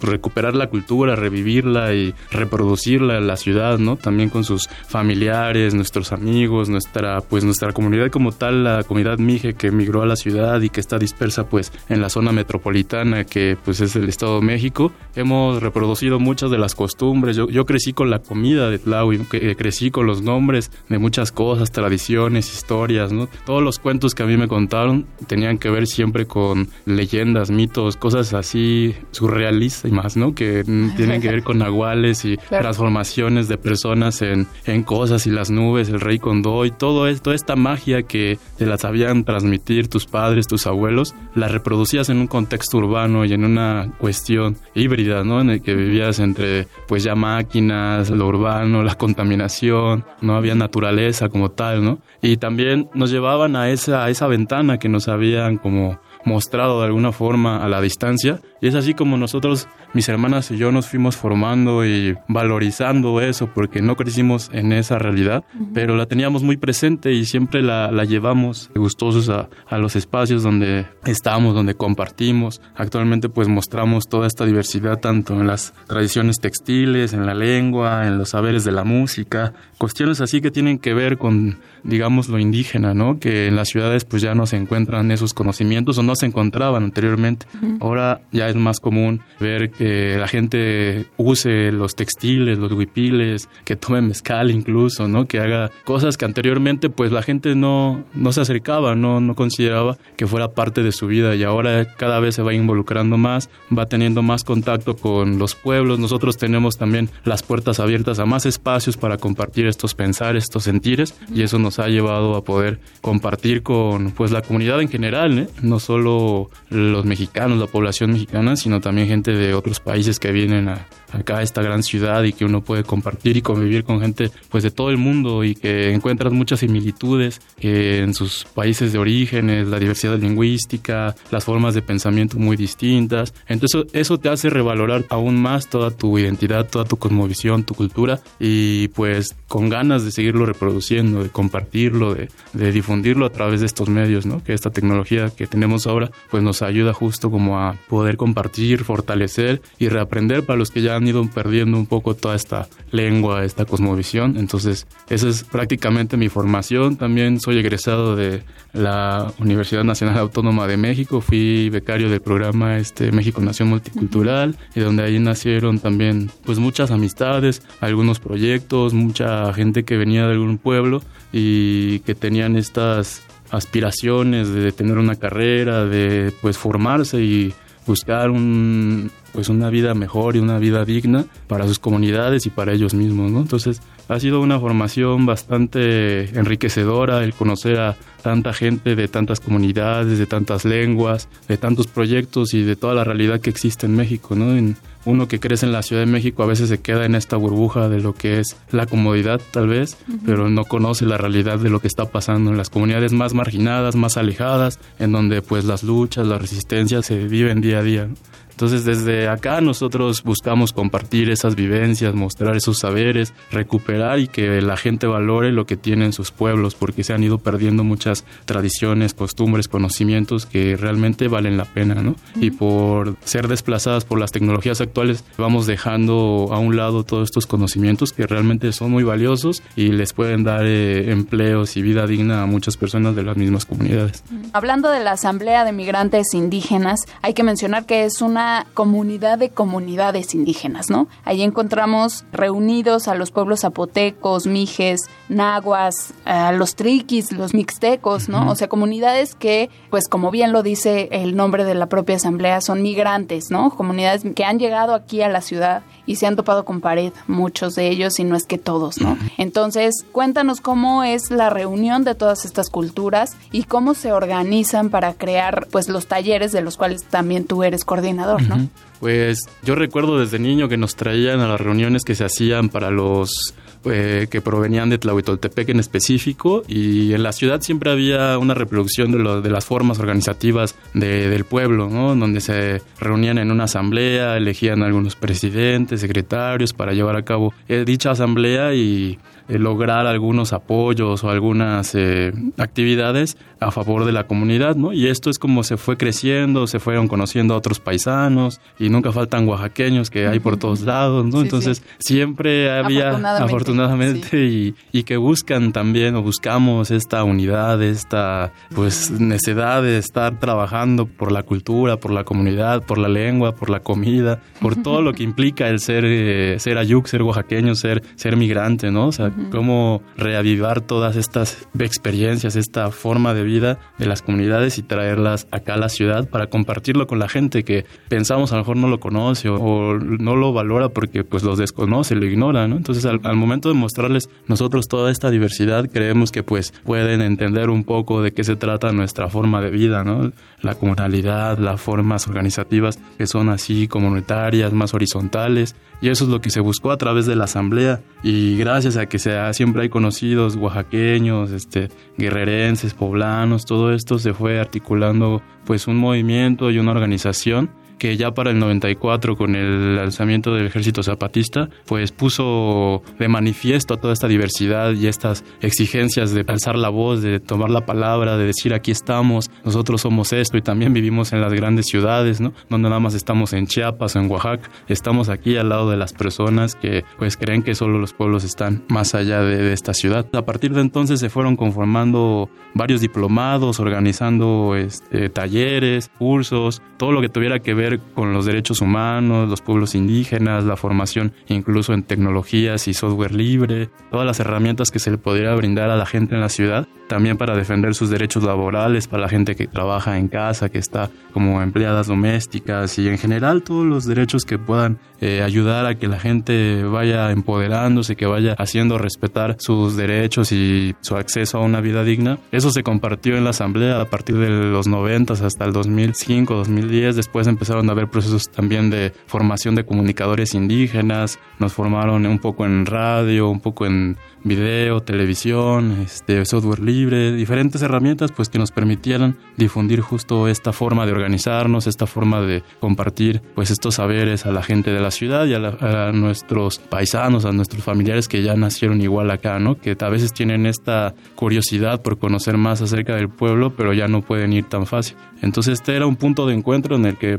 recuperar 0.00 0.54
la 0.54 0.68
cultura, 0.68 1.14
revivirla 1.14 1.94
y 1.94 2.14
reproducirla 2.30 3.18
en 3.18 3.26
la 3.26 3.36
ciudad, 3.36 3.78
¿no? 3.78 3.96
También 3.96 4.30
con 4.30 4.44
sus 4.44 4.68
familiares, 4.68 5.74
nuestros 5.74 6.12
amigos, 6.12 6.68
nuestra 6.68 7.20
pues 7.20 7.44
nuestra 7.44 7.72
comunidad 7.72 8.10
como 8.10 8.32
tal, 8.32 8.64
la 8.64 8.82
comunidad 8.82 9.18
mije 9.18 9.54
que 9.54 9.68
emigró 9.68 10.02
a 10.02 10.06
la 10.06 10.16
ciudad 10.16 10.60
y 10.60 10.70
que 10.70 10.80
está 10.80 10.98
dispersa 10.98 11.48
pues 11.48 11.72
en 11.88 12.00
la 12.00 12.08
zona 12.08 12.32
metropolitana 12.32 13.24
que 13.24 13.56
pues 13.64 13.80
es 13.80 13.94
el 13.96 14.08
Estado 14.08 14.40
de 14.40 14.46
México. 14.46 14.92
Hemos 15.14 15.62
reproducido 15.62 16.18
muchas 16.18 16.50
de 16.50 16.58
las 16.58 16.74
costumbres. 16.74 17.36
Yo, 17.36 17.48
yo 17.48 17.64
crecí 17.64 17.92
con 17.92 18.10
la 18.10 18.18
comida 18.20 18.70
de 18.70 18.78
Tlaui, 18.78 19.18
que, 19.30 19.54
crecí 19.68 19.90
con 19.90 20.06
los 20.06 20.22
nombres 20.22 20.70
de 20.88 20.96
muchas 20.96 21.30
cosas, 21.30 21.70
tradiciones, 21.70 22.50
historias, 22.50 23.12
¿no? 23.12 23.28
Todos 23.44 23.62
los 23.62 23.78
cuentos 23.78 24.14
que 24.14 24.22
a 24.22 24.26
mí 24.26 24.38
me 24.38 24.48
contaron 24.48 25.04
tenían 25.26 25.58
que 25.58 25.68
ver 25.68 25.86
siempre 25.86 26.26
con 26.26 26.68
leyendas, 26.86 27.50
mitos, 27.50 27.98
cosas 27.98 28.32
así 28.32 28.94
surrealistas 29.10 29.90
y 29.90 29.94
más, 29.94 30.16
¿no? 30.16 30.34
Que 30.34 30.64
tienen 30.96 31.20
que 31.20 31.28
ver 31.28 31.42
con 31.42 31.58
nahuales 31.58 32.24
y 32.24 32.38
transformaciones 32.48 33.46
de 33.48 33.58
personas 33.58 34.22
en, 34.22 34.46
en 34.64 34.84
cosas 34.84 35.26
y 35.26 35.30
las 35.30 35.50
nubes, 35.50 35.90
el 35.90 36.00
rey 36.00 36.18
condó 36.18 36.64
y 36.64 36.70
todo 36.70 37.06
esto, 37.06 37.34
esta 37.34 37.54
magia 37.54 38.04
que 38.04 38.38
te 38.56 38.64
la 38.64 38.78
sabían 38.78 39.24
transmitir 39.24 39.88
tus 39.88 40.06
padres, 40.06 40.46
tus 40.46 40.66
abuelos, 40.66 41.14
la 41.34 41.48
reproducías 41.48 42.08
en 42.08 42.20
un 42.20 42.26
contexto 42.26 42.78
urbano 42.78 43.26
y 43.26 43.34
en 43.34 43.44
una 43.44 43.92
cuestión 43.98 44.56
híbrida, 44.74 45.24
¿no? 45.24 45.42
En 45.42 45.50
el 45.50 45.60
que 45.60 45.74
vivías 45.74 46.20
entre, 46.20 46.68
pues 46.86 47.04
ya 47.04 47.14
máquinas, 47.14 48.08
lo 48.08 48.26
urbano, 48.26 48.82
la 48.82 48.94
contaminación, 48.94 49.57
no 49.62 50.36
había 50.36 50.54
naturaleza 50.54 51.28
como 51.28 51.50
tal, 51.50 51.84
¿no? 51.84 51.98
Y 52.22 52.36
también 52.36 52.88
nos 52.94 53.10
llevaban 53.10 53.56
a 53.56 53.70
esa, 53.70 54.04
a 54.04 54.10
esa 54.10 54.26
ventana 54.26 54.78
que 54.78 54.88
nos 54.88 55.08
habían 55.08 55.58
como 55.58 56.00
mostrado 56.24 56.80
de 56.80 56.86
alguna 56.86 57.12
forma 57.12 57.64
a 57.64 57.68
la 57.68 57.80
distancia. 57.80 58.40
Y 58.60 58.68
es 58.68 58.74
así 58.74 58.94
como 58.94 59.16
nosotros, 59.16 59.68
mis 59.94 60.08
hermanas 60.08 60.50
y 60.50 60.56
yo, 60.56 60.72
nos 60.72 60.86
fuimos 60.86 61.16
formando 61.16 61.84
y 61.84 62.16
valorizando 62.28 63.20
eso, 63.20 63.48
porque 63.54 63.82
no 63.82 63.96
crecimos 63.96 64.50
en 64.52 64.72
esa 64.72 64.98
realidad, 64.98 65.44
pero 65.74 65.96
la 65.96 66.06
teníamos 66.06 66.42
muy 66.42 66.56
presente 66.56 67.12
y 67.12 67.24
siempre 67.24 67.62
la, 67.62 67.90
la 67.90 68.04
llevamos 68.04 68.70
gustosos 68.74 69.28
a, 69.28 69.48
a, 69.68 69.78
los 69.78 69.96
espacios 69.96 70.42
donde 70.42 70.86
estamos, 71.04 71.54
donde 71.54 71.74
compartimos. 71.74 72.60
Actualmente 72.74 73.28
pues 73.28 73.48
mostramos 73.48 74.08
toda 74.08 74.26
esta 74.26 74.44
diversidad 74.44 74.98
tanto 75.00 75.34
en 75.34 75.46
las 75.46 75.72
tradiciones 75.86 76.38
textiles, 76.38 77.12
en 77.12 77.26
la 77.26 77.34
lengua, 77.34 78.06
en 78.06 78.18
los 78.18 78.30
saberes 78.30 78.64
de 78.64 78.72
la 78.72 78.84
música, 78.84 79.54
cuestiones 79.78 80.20
así 80.20 80.40
que 80.40 80.50
tienen 80.50 80.78
que 80.78 80.94
ver 80.94 81.18
con, 81.18 81.58
digamos, 81.84 82.28
lo 82.28 82.38
indígena, 82.38 82.94
¿no? 82.94 83.18
Que 83.18 83.46
en 83.46 83.56
las 83.56 83.68
ciudades 83.68 84.04
pues 84.04 84.22
ya 84.22 84.34
no 84.34 84.46
se 84.46 84.56
encuentran 84.56 85.10
esos 85.10 85.34
conocimientos 85.34 85.98
o 85.98 86.02
no 86.02 86.14
se 86.16 86.26
encontraban 86.26 86.84
anteriormente. 86.84 87.46
Ahora 87.80 88.20
ya 88.32 88.48
es 88.48 88.56
más 88.56 88.80
común 88.80 89.20
ver 89.40 89.70
que 89.78 90.16
la 90.18 90.26
gente 90.26 91.06
use 91.16 91.70
los 91.70 91.94
textiles, 91.94 92.58
los 92.58 92.72
huipiles, 92.72 93.48
que 93.64 93.76
tome 93.76 94.00
mezcal 94.00 94.50
incluso, 94.50 95.06
¿no? 95.06 95.26
Que 95.26 95.38
haga 95.38 95.70
cosas 95.84 96.16
que 96.16 96.24
anteriormente 96.24 96.90
pues 96.90 97.12
la 97.12 97.22
gente 97.22 97.54
no, 97.54 98.04
no 98.12 98.32
se 98.32 98.40
acercaba, 98.40 98.96
no, 98.96 99.20
no 99.20 99.36
consideraba 99.36 99.96
que 100.16 100.26
fuera 100.26 100.48
parte 100.48 100.82
de 100.82 100.90
su 100.90 101.06
vida 101.06 101.36
y 101.36 101.44
ahora 101.44 101.94
cada 101.94 102.18
vez 102.18 102.34
se 102.34 102.42
va 102.42 102.52
involucrando 102.52 103.18
más, 103.18 103.50
va 103.76 103.86
teniendo 103.86 104.20
más 104.22 104.42
contacto 104.42 104.96
con 104.96 105.38
los 105.38 105.54
pueblos. 105.54 106.00
Nosotros 106.00 106.36
tenemos 106.36 106.76
también 106.76 107.08
las 107.24 107.44
puertas 107.44 107.78
abiertas 107.78 108.18
a 108.18 108.26
más 108.26 108.46
espacios 108.46 108.96
para 108.96 109.16
compartir 109.16 109.68
estos 109.68 109.94
pensares, 109.94 110.42
estos 110.44 110.64
sentires 110.64 111.14
y 111.32 111.42
eso 111.42 111.60
nos 111.60 111.78
ha 111.78 111.86
llevado 111.86 112.34
a 112.34 112.42
poder 112.42 112.80
compartir 113.00 113.62
con 113.62 114.10
pues 114.10 114.32
la 114.32 114.42
comunidad 114.42 114.80
en 114.80 114.88
general, 114.88 115.38
¿eh? 115.38 115.48
no 115.62 115.78
solo 115.78 116.50
los 116.68 117.04
mexicanos, 117.04 117.58
la 117.58 117.68
población 117.68 118.10
mexicana, 118.10 118.56
sino 118.56 118.80
también 118.80 119.06
gente 119.06 119.30
de 119.32 119.54
otros 119.54 119.67
países 119.80 120.18
que 120.18 120.32
vienen 120.32 120.68
a, 120.68 120.86
acá 121.12 121.42
esta 121.42 121.62
gran 121.62 121.82
ciudad 121.82 122.22
y 122.24 122.32
que 122.32 122.44
uno 122.44 122.62
puede 122.62 122.84
compartir 122.84 123.36
y 123.36 123.42
convivir 123.42 123.84
con 123.84 124.00
gente 124.00 124.30
pues 124.48 124.64
de 124.64 124.70
todo 124.70 124.90
el 124.90 124.96
mundo 124.96 125.44
y 125.44 125.54
que 125.54 125.92
encuentras 125.92 126.32
muchas 126.32 126.60
similitudes 126.60 127.40
en 127.60 128.14
sus 128.14 128.44
países 128.44 128.92
de 128.92 128.98
orígenes, 128.98 129.68
la 129.68 129.78
diversidad 129.78 130.18
lingüística, 130.18 131.14
las 131.30 131.44
formas 131.44 131.74
de 131.74 131.82
pensamiento 131.82 132.38
muy 132.38 132.56
distintas. 132.56 133.34
Entonces 133.46 133.86
eso 133.92 134.18
te 134.18 134.28
hace 134.28 134.50
revalorar 134.50 135.04
aún 135.08 135.40
más 135.40 135.68
toda 135.68 135.90
tu 135.90 136.18
identidad, 136.18 136.68
toda 136.68 136.84
tu 136.84 136.96
cosmovisión, 136.96 137.64
tu 137.64 137.74
cultura 137.74 138.20
y 138.38 138.88
pues 138.88 139.36
con 139.46 139.68
ganas 139.68 140.04
de 140.04 140.10
seguirlo 140.10 140.46
reproduciendo, 140.46 141.22
de 141.22 141.30
compartirlo, 141.30 142.14
de, 142.14 142.28
de 142.52 142.72
difundirlo 142.72 143.26
a 143.26 143.30
través 143.30 143.60
de 143.60 143.66
estos 143.66 143.88
medios, 143.88 144.26
¿no? 144.26 144.42
Que 144.42 144.52
esta 144.52 144.70
tecnología 144.70 145.30
que 145.30 145.46
tenemos 145.46 145.86
ahora 145.86 146.10
pues 146.30 146.42
nos 146.42 146.62
ayuda 146.62 146.92
justo 146.92 147.30
como 147.30 147.58
a 147.58 147.76
poder 147.88 148.16
compartir, 148.16 148.84
fortalecer 148.84 149.62
y 149.78 149.88
reaprender 149.88 150.44
para 150.44 150.58
los 150.58 150.70
que 150.70 150.82
ya 150.82 150.97
han 150.98 151.08
ido 151.08 151.28
perdiendo 151.28 151.78
un 151.78 151.86
poco 151.86 152.14
toda 152.14 152.34
esta 152.34 152.68
lengua, 152.90 153.44
esta 153.44 153.64
cosmovisión. 153.64 154.36
Entonces, 154.36 154.86
esa 155.08 155.28
es 155.28 155.44
prácticamente 155.44 156.16
mi 156.16 156.28
formación. 156.28 156.96
También 156.96 157.40
soy 157.40 157.58
egresado 157.58 158.16
de 158.16 158.42
la 158.72 159.32
Universidad 159.38 159.84
Nacional 159.84 160.18
Autónoma 160.18 160.66
de 160.66 160.76
México. 160.76 161.20
Fui 161.20 161.70
becario 161.70 162.10
del 162.10 162.20
programa 162.20 162.78
este 162.78 163.12
México 163.12 163.40
Nación 163.40 163.68
Multicultural 163.68 164.56
y 164.74 164.80
donde 164.80 165.02
ahí 165.02 165.18
nacieron 165.18 165.78
también 165.78 166.30
pues 166.44 166.58
muchas 166.58 166.90
amistades, 166.90 167.62
algunos 167.80 168.20
proyectos, 168.20 168.94
mucha 168.94 169.52
gente 169.54 169.84
que 169.84 169.96
venía 169.96 170.26
de 170.26 170.32
algún 170.32 170.58
pueblo 170.58 171.02
y 171.32 172.00
que 172.00 172.14
tenían 172.14 172.56
estas 172.56 173.22
aspiraciones 173.50 174.48
de 174.48 174.72
tener 174.72 174.98
una 174.98 175.16
carrera, 175.16 175.84
de 175.84 176.32
pues 176.40 176.58
formarse 176.58 177.22
y 177.22 177.54
buscar 177.86 178.30
un, 178.30 179.10
pues 179.32 179.48
una 179.48 179.70
vida 179.70 179.94
mejor 179.94 180.36
y 180.36 180.38
una 180.38 180.58
vida 180.58 180.84
digna 180.84 181.26
para 181.46 181.66
sus 181.66 181.78
comunidades 181.78 182.46
y 182.46 182.50
para 182.50 182.72
ellos 182.72 182.94
mismos, 182.94 183.30
¿no? 183.30 183.40
Entonces 183.40 183.80
ha 184.08 184.18
sido 184.20 184.40
una 184.40 184.58
formación 184.58 185.26
bastante 185.26 186.38
enriquecedora 186.38 187.22
el 187.24 187.34
conocer 187.34 187.78
a 187.78 187.96
tanta 188.22 188.52
gente 188.52 188.94
de 188.94 189.08
tantas 189.08 189.40
comunidades, 189.40 190.18
de 190.18 190.26
tantas 190.26 190.64
lenguas, 190.64 191.28
de 191.48 191.56
tantos 191.56 191.86
proyectos 191.86 192.54
y 192.54 192.62
de 192.62 192.76
toda 192.76 192.94
la 192.94 193.04
realidad 193.04 193.40
que 193.40 193.50
existe 193.50 193.86
en 193.86 193.96
México, 193.96 194.34
¿no? 194.34 194.56
En, 194.56 194.76
uno 195.04 195.26
que 195.26 195.40
crece 195.40 195.64
en 195.64 195.72
la 195.72 195.82
Ciudad 195.82 196.02
de 196.02 196.10
México 196.10 196.42
a 196.42 196.46
veces 196.46 196.68
se 196.68 196.80
queda 196.80 197.06
en 197.06 197.14
esta 197.14 197.36
burbuja 197.36 197.88
de 197.88 198.00
lo 198.00 198.14
que 198.14 198.40
es 198.40 198.56
la 198.70 198.86
comodidad 198.86 199.40
tal 199.52 199.68
vez, 199.68 199.96
uh 200.06 200.12
-huh. 200.12 200.20
pero 200.26 200.50
no 200.50 200.64
conoce 200.64 201.06
la 201.06 201.16
realidad 201.16 201.58
de 201.58 201.70
lo 201.70 201.80
que 201.80 201.88
está 201.88 202.06
pasando 202.06 202.50
en 202.50 202.58
las 202.58 202.68
comunidades 202.68 203.12
más 203.12 203.32
marginadas, 203.32 203.96
más 203.96 204.16
alejadas, 204.16 204.78
en 204.98 205.12
donde 205.12 205.40
pues 205.40 205.64
las 205.64 205.82
luchas, 205.82 206.26
las 206.26 206.40
resistencias 206.40 207.06
se 207.06 207.26
viven 207.26 207.60
día 207.60 207.78
a 207.78 207.82
día. 207.82 208.06
¿no? 208.06 208.14
Entonces 208.58 208.84
desde 208.84 209.28
acá 209.28 209.60
nosotros 209.60 210.24
buscamos 210.24 210.72
compartir 210.72 211.30
esas 211.30 211.54
vivencias, 211.54 212.12
mostrar 212.12 212.56
esos 212.56 212.78
saberes, 212.78 213.32
recuperar 213.52 214.18
y 214.18 214.26
que 214.26 214.60
la 214.60 214.76
gente 214.76 215.06
valore 215.06 215.52
lo 215.52 215.64
que 215.64 215.76
tienen 215.76 216.12
sus 216.12 216.32
pueblos, 216.32 216.74
porque 216.74 217.04
se 217.04 217.12
han 217.12 217.22
ido 217.22 217.38
perdiendo 217.38 217.84
muchas 217.84 218.07
tradiciones, 218.44 219.14
costumbres, 219.14 219.68
conocimientos 219.68 220.46
que 220.46 220.76
realmente 220.76 221.28
valen 221.28 221.56
la 221.56 221.64
pena, 221.64 221.96
¿no? 221.96 222.16
Y 222.36 222.50
por 222.50 223.16
ser 223.24 223.48
desplazadas 223.48 224.04
por 224.04 224.18
las 224.18 224.32
tecnologías 224.32 224.80
actuales, 224.80 225.24
vamos 225.36 225.66
dejando 225.66 226.48
a 226.50 226.58
un 226.58 226.76
lado 226.76 227.04
todos 227.04 227.24
estos 227.24 227.46
conocimientos 227.46 228.12
que 228.12 228.26
realmente 228.26 228.72
son 228.72 228.90
muy 228.90 229.04
valiosos 229.04 229.62
y 229.76 229.88
les 229.88 230.12
pueden 230.12 230.44
dar 230.44 230.64
eh, 230.64 231.10
empleos 231.10 231.76
y 231.76 231.82
vida 231.82 232.06
digna 232.06 232.42
a 232.42 232.46
muchas 232.46 232.76
personas 232.76 233.16
de 233.16 233.22
las 233.22 233.36
mismas 233.36 233.64
comunidades. 233.64 234.22
Hablando 234.52 234.90
de 234.90 235.00
la 235.00 235.12
Asamblea 235.12 235.64
de 235.64 235.72
Migrantes 235.72 236.34
Indígenas, 236.34 237.00
hay 237.22 237.34
que 237.34 237.42
mencionar 237.42 237.86
que 237.86 238.04
es 238.04 238.22
una 238.22 238.66
comunidad 238.74 239.38
de 239.38 239.50
comunidades 239.50 240.34
indígenas, 240.34 240.90
¿no? 240.90 241.08
Ahí 241.24 241.42
encontramos 241.42 242.24
reunidos 242.32 243.08
a 243.08 243.14
los 243.14 243.30
pueblos 243.30 243.60
zapotecos, 243.60 244.46
mijes, 244.46 245.00
nahuas, 245.28 246.14
a 246.24 246.52
los 246.52 246.74
triquis, 246.74 247.32
los 247.32 247.54
mixtecos, 247.54 247.97
¿no? 248.28 248.38
Uh 248.38 248.44
-huh. 248.44 248.50
O 248.52 248.54
sea, 248.54 248.68
comunidades 248.68 249.34
que, 249.34 249.70
pues 249.90 250.08
como 250.08 250.30
bien 250.30 250.52
lo 250.52 250.62
dice 250.62 251.08
el 251.12 251.36
nombre 251.36 251.64
de 251.64 251.74
la 251.74 251.86
propia 251.86 252.16
asamblea, 252.16 252.60
son 252.60 252.82
migrantes, 252.82 253.50
¿no? 253.50 253.70
Comunidades 253.70 254.22
que 254.34 254.44
han 254.44 254.58
llegado 254.58 254.94
aquí 254.94 255.22
a 255.22 255.28
la 255.28 255.40
ciudad 255.40 255.82
y 256.06 256.16
se 256.16 256.26
han 256.26 256.36
topado 256.36 256.64
con 256.64 256.80
pared, 256.80 257.12
muchos 257.26 257.74
de 257.74 257.88
ellos, 257.88 258.18
y 258.18 258.24
no 258.24 258.36
es 258.36 258.44
que 258.46 258.58
todos, 258.58 259.00
¿no? 259.00 259.12
Uh 259.12 259.16
-huh. 259.16 259.32
Entonces, 259.36 260.04
cuéntanos 260.12 260.60
cómo 260.60 261.04
es 261.04 261.30
la 261.30 261.50
reunión 261.50 262.04
de 262.04 262.14
todas 262.14 262.44
estas 262.44 262.70
culturas 262.70 263.36
y 263.52 263.64
cómo 263.64 263.94
se 263.94 264.12
organizan 264.12 264.90
para 264.90 265.14
crear, 265.14 265.66
pues, 265.70 265.88
los 265.88 266.06
talleres 266.06 266.52
de 266.52 266.62
los 266.62 266.76
cuales 266.76 267.04
también 267.04 267.44
tú 267.44 267.62
eres 267.62 267.84
coordinador, 267.84 268.42
¿no? 268.42 268.56
Uh 268.56 268.58
-huh. 268.60 268.68
Pues 269.00 269.38
yo 269.62 269.76
recuerdo 269.76 270.18
desde 270.18 270.38
niño 270.40 270.68
que 270.68 270.76
nos 270.76 270.96
traían 270.96 271.40
a 271.40 271.46
las 271.46 271.60
reuniones 271.60 272.02
que 272.04 272.16
se 272.16 272.24
hacían 272.24 272.68
para 272.68 272.90
los 272.90 273.54
eh, 273.84 274.26
que 274.30 274.40
provenían 274.40 274.90
de 274.90 274.98
Tlahuitoltepec 274.98 275.68
en 275.70 275.80
específico 275.80 276.62
y 276.66 277.12
en 277.12 277.22
la 277.22 277.32
ciudad 277.32 277.60
siempre 277.60 277.90
había 277.90 278.38
una 278.38 278.54
reproducción 278.54 279.12
de, 279.12 279.40
de 279.40 279.50
las 279.50 279.64
formas 279.64 279.98
organizativas 279.98 280.74
de, 280.94 281.28
del 281.28 281.44
pueblo, 281.44 281.88
¿no? 281.88 282.14
donde 282.14 282.40
se 282.40 282.80
reunían 283.00 283.38
en 283.38 283.50
una 283.50 283.64
asamblea, 283.64 284.36
elegían 284.36 284.82
algunos 284.82 285.16
presidentes, 285.16 286.00
secretarios 286.00 286.72
para 286.72 286.92
llevar 286.92 287.16
a 287.16 287.22
cabo 287.22 287.52
eh, 287.68 287.84
dicha 287.86 288.10
asamblea 288.10 288.74
y 288.74 289.18
eh, 289.48 289.58
lograr 289.58 290.06
algunos 290.06 290.52
apoyos 290.52 291.24
o 291.24 291.30
algunas 291.30 291.94
eh, 291.94 292.32
actividades 292.58 293.36
a 293.60 293.70
favor 293.70 294.04
de 294.04 294.12
la 294.12 294.26
comunidad, 294.26 294.76
¿no? 294.76 294.92
Y 294.92 295.08
esto 295.08 295.30
es 295.30 295.38
como 295.38 295.64
se 295.64 295.76
fue 295.76 295.96
creciendo, 295.96 296.66
se 296.66 296.78
fueron 296.78 297.08
conociendo 297.08 297.54
a 297.54 297.56
otros 297.56 297.80
paisanos 297.80 298.60
y 298.78 298.88
nunca 298.88 299.10
faltan 299.10 299.48
oaxaqueños 299.48 300.10
que 300.10 300.26
hay 300.28 300.38
por 300.38 300.58
todos 300.58 300.82
lados, 300.82 301.26
¿no? 301.26 301.38
Sí, 301.38 301.44
Entonces 301.44 301.82
sí. 301.98 302.14
siempre 302.14 302.70
había, 302.70 303.08
afortunadamente. 303.08 303.44
afortunadamente, 303.44 304.44
y, 304.44 304.74
y, 304.92 305.02
que 305.02 305.16
buscan 305.16 305.72
también 305.72 306.14
o 306.14 306.22
buscamos 306.22 306.90
esta 306.90 307.24
unidad, 307.24 307.82
esta 307.82 308.52
pues 308.74 309.10
necesidad 309.10 309.82
de 309.82 309.98
estar 309.98 310.38
trabajando 310.38 311.06
por 311.06 311.32
la 311.32 311.42
cultura, 311.42 311.96
por 311.96 312.12
la 312.12 312.24
comunidad, 312.24 312.82
por 312.82 312.98
la 312.98 313.08
lengua, 313.08 313.54
por 313.54 313.70
la 313.70 313.80
comida, 313.80 314.40
por 314.60 314.76
todo 314.76 315.02
lo 315.02 315.12
que 315.12 315.22
implica 315.28 315.68
el 315.68 315.80
ser, 315.80 316.04
eh, 316.06 316.58
ser 316.58 316.78
ayuk, 316.78 317.06
ser 317.06 317.22
oaxaqueño, 317.22 317.74
ser, 317.74 318.02
ser 318.14 318.36
migrante, 318.36 318.90
¿no? 318.90 319.08
O 319.08 319.12
sea, 319.12 319.32
cómo 319.50 320.02
reavivar 320.16 320.80
todas 320.80 321.16
estas 321.16 321.68
experiencias, 321.78 322.56
esta 322.56 322.90
forma 322.90 323.34
de 323.34 323.44
vida 323.44 323.78
de 323.98 324.06
las 324.06 324.22
comunidades 324.22 324.78
y 324.78 324.82
traerlas 324.82 325.46
acá 325.50 325.74
a 325.74 325.78
la 325.78 325.88
ciudad 325.88 326.28
para 326.28 326.48
compartirlo 326.48 327.06
con 327.06 327.18
la 327.18 327.28
gente 327.28 327.64
que 327.64 327.84
pensamos 328.08 328.52
a 328.52 328.56
lo 328.56 328.62
mejor 328.62 328.76
no 328.76 328.88
lo 328.88 329.00
conoce 329.00 329.48
o, 329.48 329.94
no 329.98 330.36
lo 330.36 330.52
valora 330.52 330.88
porque 330.90 331.24
pues 331.24 331.42
los 331.42 331.58
desconoce, 331.58 332.14
lo 332.14 332.26
ignora, 332.26 332.68
¿no? 332.68 332.76
Entonces 332.76 333.04
al, 333.06 333.20
al 333.24 333.36
momento 333.36 333.68
de 333.68 333.74
mostrarles 333.74 334.28
nosotros 334.46 334.88
toda 334.88 335.10
esta 335.10 335.30
diversidad 335.30 335.88
creemos 335.90 336.32
que 336.32 336.42
pues 336.42 336.72
pueden 336.84 337.20
entender 337.20 337.70
un 337.70 337.84
poco 337.84 338.22
de 338.22 338.32
qué 338.32 338.44
se 338.44 338.56
trata 338.56 338.92
nuestra 338.92 339.28
forma 339.28 339.60
de 339.60 339.70
vida, 339.70 340.04
¿no? 340.04 340.32
La 340.60 340.74
comunalidad, 340.74 341.58
las 341.58 341.80
formas 341.80 342.26
organizativas 342.26 342.98
que 343.16 343.26
son 343.26 343.48
así 343.48 343.88
comunitarias, 343.88 344.72
más 344.72 344.94
horizontales 344.94 345.76
y 346.00 346.08
eso 346.08 346.24
es 346.24 346.30
lo 346.30 346.40
que 346.40 346.50
se 346.50 346.60
buscó 346.60 346.90
a 346.90 346.96
través 346.96 347.26
de 347.26 347.36
la 347.36 347.44
asamblea. 347.44 348.00
Y 348.22 348.56
gracias 348.56 348.96
a 348.96 349.06
que 349.06 349.18
sea, 349.18 349.52
siempre 349.52 349.82
hay 349.82 349.88
conocidos 349.88 350.56
oaxaqueños, 350.56 351.50
este, 351.50 351.88
guerrerenses, 352.16 352.94
poblanos, 352.94 353.64
todo 353.64 353.92
esto 353.92 354.18
se 354.18 354.32
fue 354.34 354.60
articulando 354.60 355.42
pues 355.64 355.86
un 355.86 355.96
movimiento 355.96 356.70
y 356.70 356.78
una 356.78 356.92
organización 356.92 357.70
que 357.98 358.16
ya 358.16 358.32
para 358.32 358.50
el 358.50 358.58
94 358.58 359.36
con 359.36 359.54
el 359.54 359.96
lanzamiento 359.96 360.54
del 360.54 360.66
ejército 360.66 361.02
zapatista, 361.02 361.68
pues 361.86 362.12
puso 362.12 363.02
de 363.18 363.28
manifiesto 363.28 363.96
toda 363.96 364.12
esta 364.12 364.28
diversidad 364.28 364.92
y 364.92 365.06
estas 365.06 365.44
exigencias 365.60 366.32
de 366.32 366.44
alzar 366.46 366.76
la 366.76 366.88
voz, 366.88 367.22
de 367.22 367.40
tomar 367.40 367.70
la 367.70 367.84
palabra, 367.84 368.36
de 368.36 368.46
decir 368.46 368.74
aquí 368.74 368.90
estamos, 368.90 369.50
nosotros 369.64 370.02
somos 370.02 370.32
esto 370.32 370.56
y 370.56 370.62
también 370.62 370.92
vivimos 370.92 371.32
en 371.32 371.40
las 371.40 371.52
grandes 371.52 371.86
ciudades, 371.86 372.40
¿no? 372.40 372.52
Donde 372.68 372.88
nada 372.88 373.00
más 373.00 373.14
estamos 373.14 373.52
en 373.52 373.66
Chiapas 373.66 374.16
o 374.16 374.20
en 374.20 374.30
Oaxaca, 374.30 374.70
estamos 374.88 375.28
aquí 375.28 375.56
al 375.56 375.68
lado 375.68 375.90
de 375.90 375.96
las 375.96 376.12
personas 376.12 376.74
que 376.74 377.04
pues 377.18 377.36
creen 377.36 377.62
que 377.62 377.74
solo 377.74 377.98
los 377.98 378.12
pueblos 378.12 378.44
están 378.44 378.84
más 378.88 379.14
allá 379.14 379.40
de, 379.42 379.58
de 379.58 379.72
esta 379.72 379.94
ciudad. 379.94 380.26
A 380.32 380.42
partir 380.42 380.72
de 380.72 380.80
entonces 380.80 381.20
se 381.20 381.30
fueron 381.30 381.56
conformando 381.56 382.50
varios 382.74 383.00
diplomados, 383.00 383.80
organizando 383.80 384.76
este, 384.76 385.28
talleres, 385.28 386.10
cursos, 386.18 386.82
todo 386.96 387.12
lo 387.12 387.20
que 387.20 387.28
tuviera 387.28 387.58
que 387.60 387.74
ver 387.74 387.87
con 388.14 388.32
los 388.32 388.44
derechos 388.44 388.80
humanos, 388.80 389.48
los 389.48 389.62
pueblos 389.62 389.94
indígenas, 389.94 390.64
la 390.64 390.76
formación 390.76 391.32
incluso 391.48 391.94
en 391.94 392.02
tecnologías 392.02 392.88
y 392.88 392.94
software 392.94 393.34
libre, 393.34 393.88
todas 394.10 394.26
las 394.26 394.40
herramientas 394.40 394.90
que 394.90 394.98
se 394.98 395.10
le 395.10 395.18
podría 395.18 395.54
brindar 395.54 395.90
a 395.90 395.96
la 395.96 396.06
gente 396.06 396.34
en 396.34 396.40
la 396.40 396.48
ciudad, 396.48 396.86
también 397.08 397.38
para 397.38 397.56
defender 397.56 397.94
sus 397.94 398.10
derechos 398.10 398.44
laborales, 398.44 399.08
para 399.08 399.22
la 399.22 399.28
gente 399.28 399.56
que 399.56 399.66
trabaja 399.66 400.18
en 400.18 400.28
casa, 400.28 400.68
que 400.68 400.78
está 400.78 401.10
como 401.32 401.62
empleadas 401.62 402.06
domésticas 402.06 402.98
y 402.98 403.08
en 403.08 403.18
general 403.18 403.62
todos 403.62 403.86
los 403.86 404.04
derechos 404.04 404.44
que 404.44 404.58
puedan 404.58 404.98
eh, 405.20 405.42
ayudar 405.42 405.86
a 405.86 405.96
que 405.96 406.06
la 406.06 406.20
gente 406.20 406.84
vaya 406.84 407.30
empoderándose, 407.30 408.16
que 408.16 408.26
vaya 408.26 408.54
haciendo 408.58 408.98
respetar 408.98 409.56
sus 409.58 409.96
derechos 409.96 410.52
y 410.52 410.94
su 411.00 411.16
acceso 411.16 411.58
a 411.58 411.62
una 411.62 411.80
vida 411.80 412.04
digna. 412.04 412.38
Eso 412.52 412.70
se 412.70 412.82
compartió 412.82 413.36
en 413.36 413.44
la 413.44 413.50
asamblea 413.50 414.00
a 414.00 414.04
partir 414.04 414.36
de 414.36 414.48
los 414.48 414.86
90 414.86 415.18
hasta 415.32 415.64
el 415.64 415.72
2005, 415.72 416.54
2010. 416.54 417.16
Después 417.16 417.46
empezaron 417.46 417.77
a 417.86 417.92
haber 417.92 418.08
procesos 418.08 418.50
también 418.50 418.90
de 418.90 419.12
formación 419.26 419.74
de 419.74 419.84
comunicadores 419.84 420.54
indígenas. 420.54 421.38
Nos 421.58 421.72
formaron 421.72 422.26
un 422.26 422.38
poco 422.38 422.66
en 422.66 422.86
radio, 422.86 423.48
un 423.48 423.60
poco 423.60 423.86
en 423.86 424.16
video, 424.44 425.00
televisión, 425.00 425.98
este, 426.02 426.44
software 426.44 426.80
libre, 426.80 427.32
diferentes 427.32 427.82
herramientas 427.82 428.32
pues 428.32 428.48
que 428.48 428.58
nos 428.58 428.70
permitieran 428.70 429.36
difundir 429.56 430.00
justo 430.00 430.48
esta 430.48 430.72
forma 430.72 431.06
de 431.06 431.12
organizarnos, 431.12 431.86
esta 431.86 432.06
forma 432.06 432.40
de 432.40 432.62
compartir 432.80 433.42
pues 433.54 433.70
estos 433.70 433.96
saberes 433.96 434.46
a 434.46 434.52
la 434.52 434.62
gente 434.62 434.90
de 434.90 435.00
la 435.00 435.10
ciudad 435.10 435.46
y 435.46 435.54
a, 435.54 436.12
nuestros 436.12 436.78
paisanos, 436.78 437.44
a 437.44 437.52
nuestros 437.52 437.82
familiares 437.82 438.28
que 438.28 438.42
ya 438.42 438.54
nacieron 438.54 439.00
igual 439.00 439.30
acá, 439.30 439.58
¿no? 439.58 439.76
Que 439.76 439.96
a 439.98 440.08
veces 440.08 440.32
tienen 440.32 440.66
esta 440.66 441.14
curiosidad 441.34 442.02
por 442.02 442.18
conocer 442.18 442.56
más 442.56 442.80
acerca 442.80 443.16
del 443.16 443.28
pueblo, 443.28 443.74
pero 443.76 443.92
ya 443.92 444.08
no 444.08 444.22
pueden 444.22 444.52
ir 444.52 444.64
tan 444.64 444.86
fácil. 444.86 445.16
Entonces 445.42 445.74
este 445.74 445.94
era 445.94 446.06
un 446.06 446.16
punto 446.16 446.46
de 446.46 446.54
encuentro 446.54 446.96
en 446.96 447.06
el 447.06 447.16
que 447.16 447.38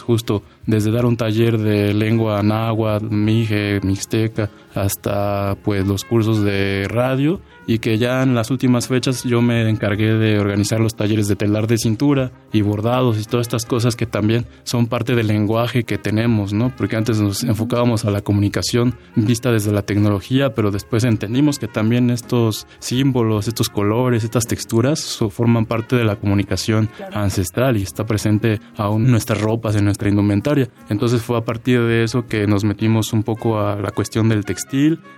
justo 0.00 0.42
desde 0.66 0.90
dar 0.90 1.04
un 1.04 1.16
taller 1.16 1.58
de 1.58 1.94
lengua 1.94 2.42
náhuatl, 2.42 3.06
mije, 3.10 3.80
mixteca, 3.82 4.50
hasta 4.74 5.56
pues 5.62 5.86
los 5.86 6.04
cursos 6.04 6.42
de 6.42 6.86
radio 6.88 7.40
y 7.66 7.78
que 7.78 7.98
ya 7.98 8.22
en 8.22 8.34
las 8.34 8.50
últimas 8.50 8.88
fechas 8.88 9.24
yo 9.24 9.40
me 9.40 9.68
encargué 9.68 10.14
de 10.14 10.38
organizar 10.38 10.80
los 10.80 10.96
talleres 10.96 11.28
de 11.28 11.36
telar 11.36 11.66
de 11.66 11.78
cintura 11.78 12.32
y 12.52 12.62
bordados 12.62 13.20
y 13.20 13.24
todas 13.24 13.46
estas 13.46 13.66
cosas 13.66 13.96
que 13.96 14.06
también 14.06 14.46
son 14.64 14.86
parte 14.86 15.14
del 15.14 15.28
lenguaje 15.28 15.84
que 15.84 15.98
tenemos, 15.98 16.52
¿no? 16.52 16.74
Porque 16.76 16.96
antes 16.96 17.20
nos 17.20 17.44
enfocábamos 17.44 18.04
a 18.04 18.10
la 18.10 18.20
comunicación 18.20 18.94
vista 19.14 19.52
desde 19.52 19.72
la 19.72 19.82
tecnología, 19.82 20.54
pero 20.54 20.70
después 20.70 21.04
entendimos 21.04 21.58
que 21.58 21.68
también 21.68 22.10
estos 22.10 22.66
símbolos, 22.78 23.48
estos 23.48 23.68
colores, 23.68 24.24
estas 24.24 24.46
texturas 24.46 25.18
forman 25.30 25.66
parte 25.66 25.96
de 25.96 26.04
la 26.04 26.16
comunicación 26.16 26.88
ancestral 27.12 27.76
y 27.76 27.82
está 27.82 28.04
presente 28.04 28.60
aún 28.76 29.04
en 29.04 29.10
nuestras 29.10 29.40
ropas, 29.40 29.76
en 29.76 29.84
nuestra 29.84 30.08
indumentaria. 30.08 30.68
Entonces 30.88 31.22
fue 31.22 31.38
a 31.38 31.44
partir 31.44 31.80
de 31.80 32.04
eso 32.04 32.26
que 32.26 32.46
nos 32.46 32.64
metimos 32.64 33.12
un 33.12 33.22
poco 33.22 33.60
a 33.60 33.76
la 33.76 33.90
cuestión 33.90 34.28
del 34.28 34.44
textil, 34.44 34.61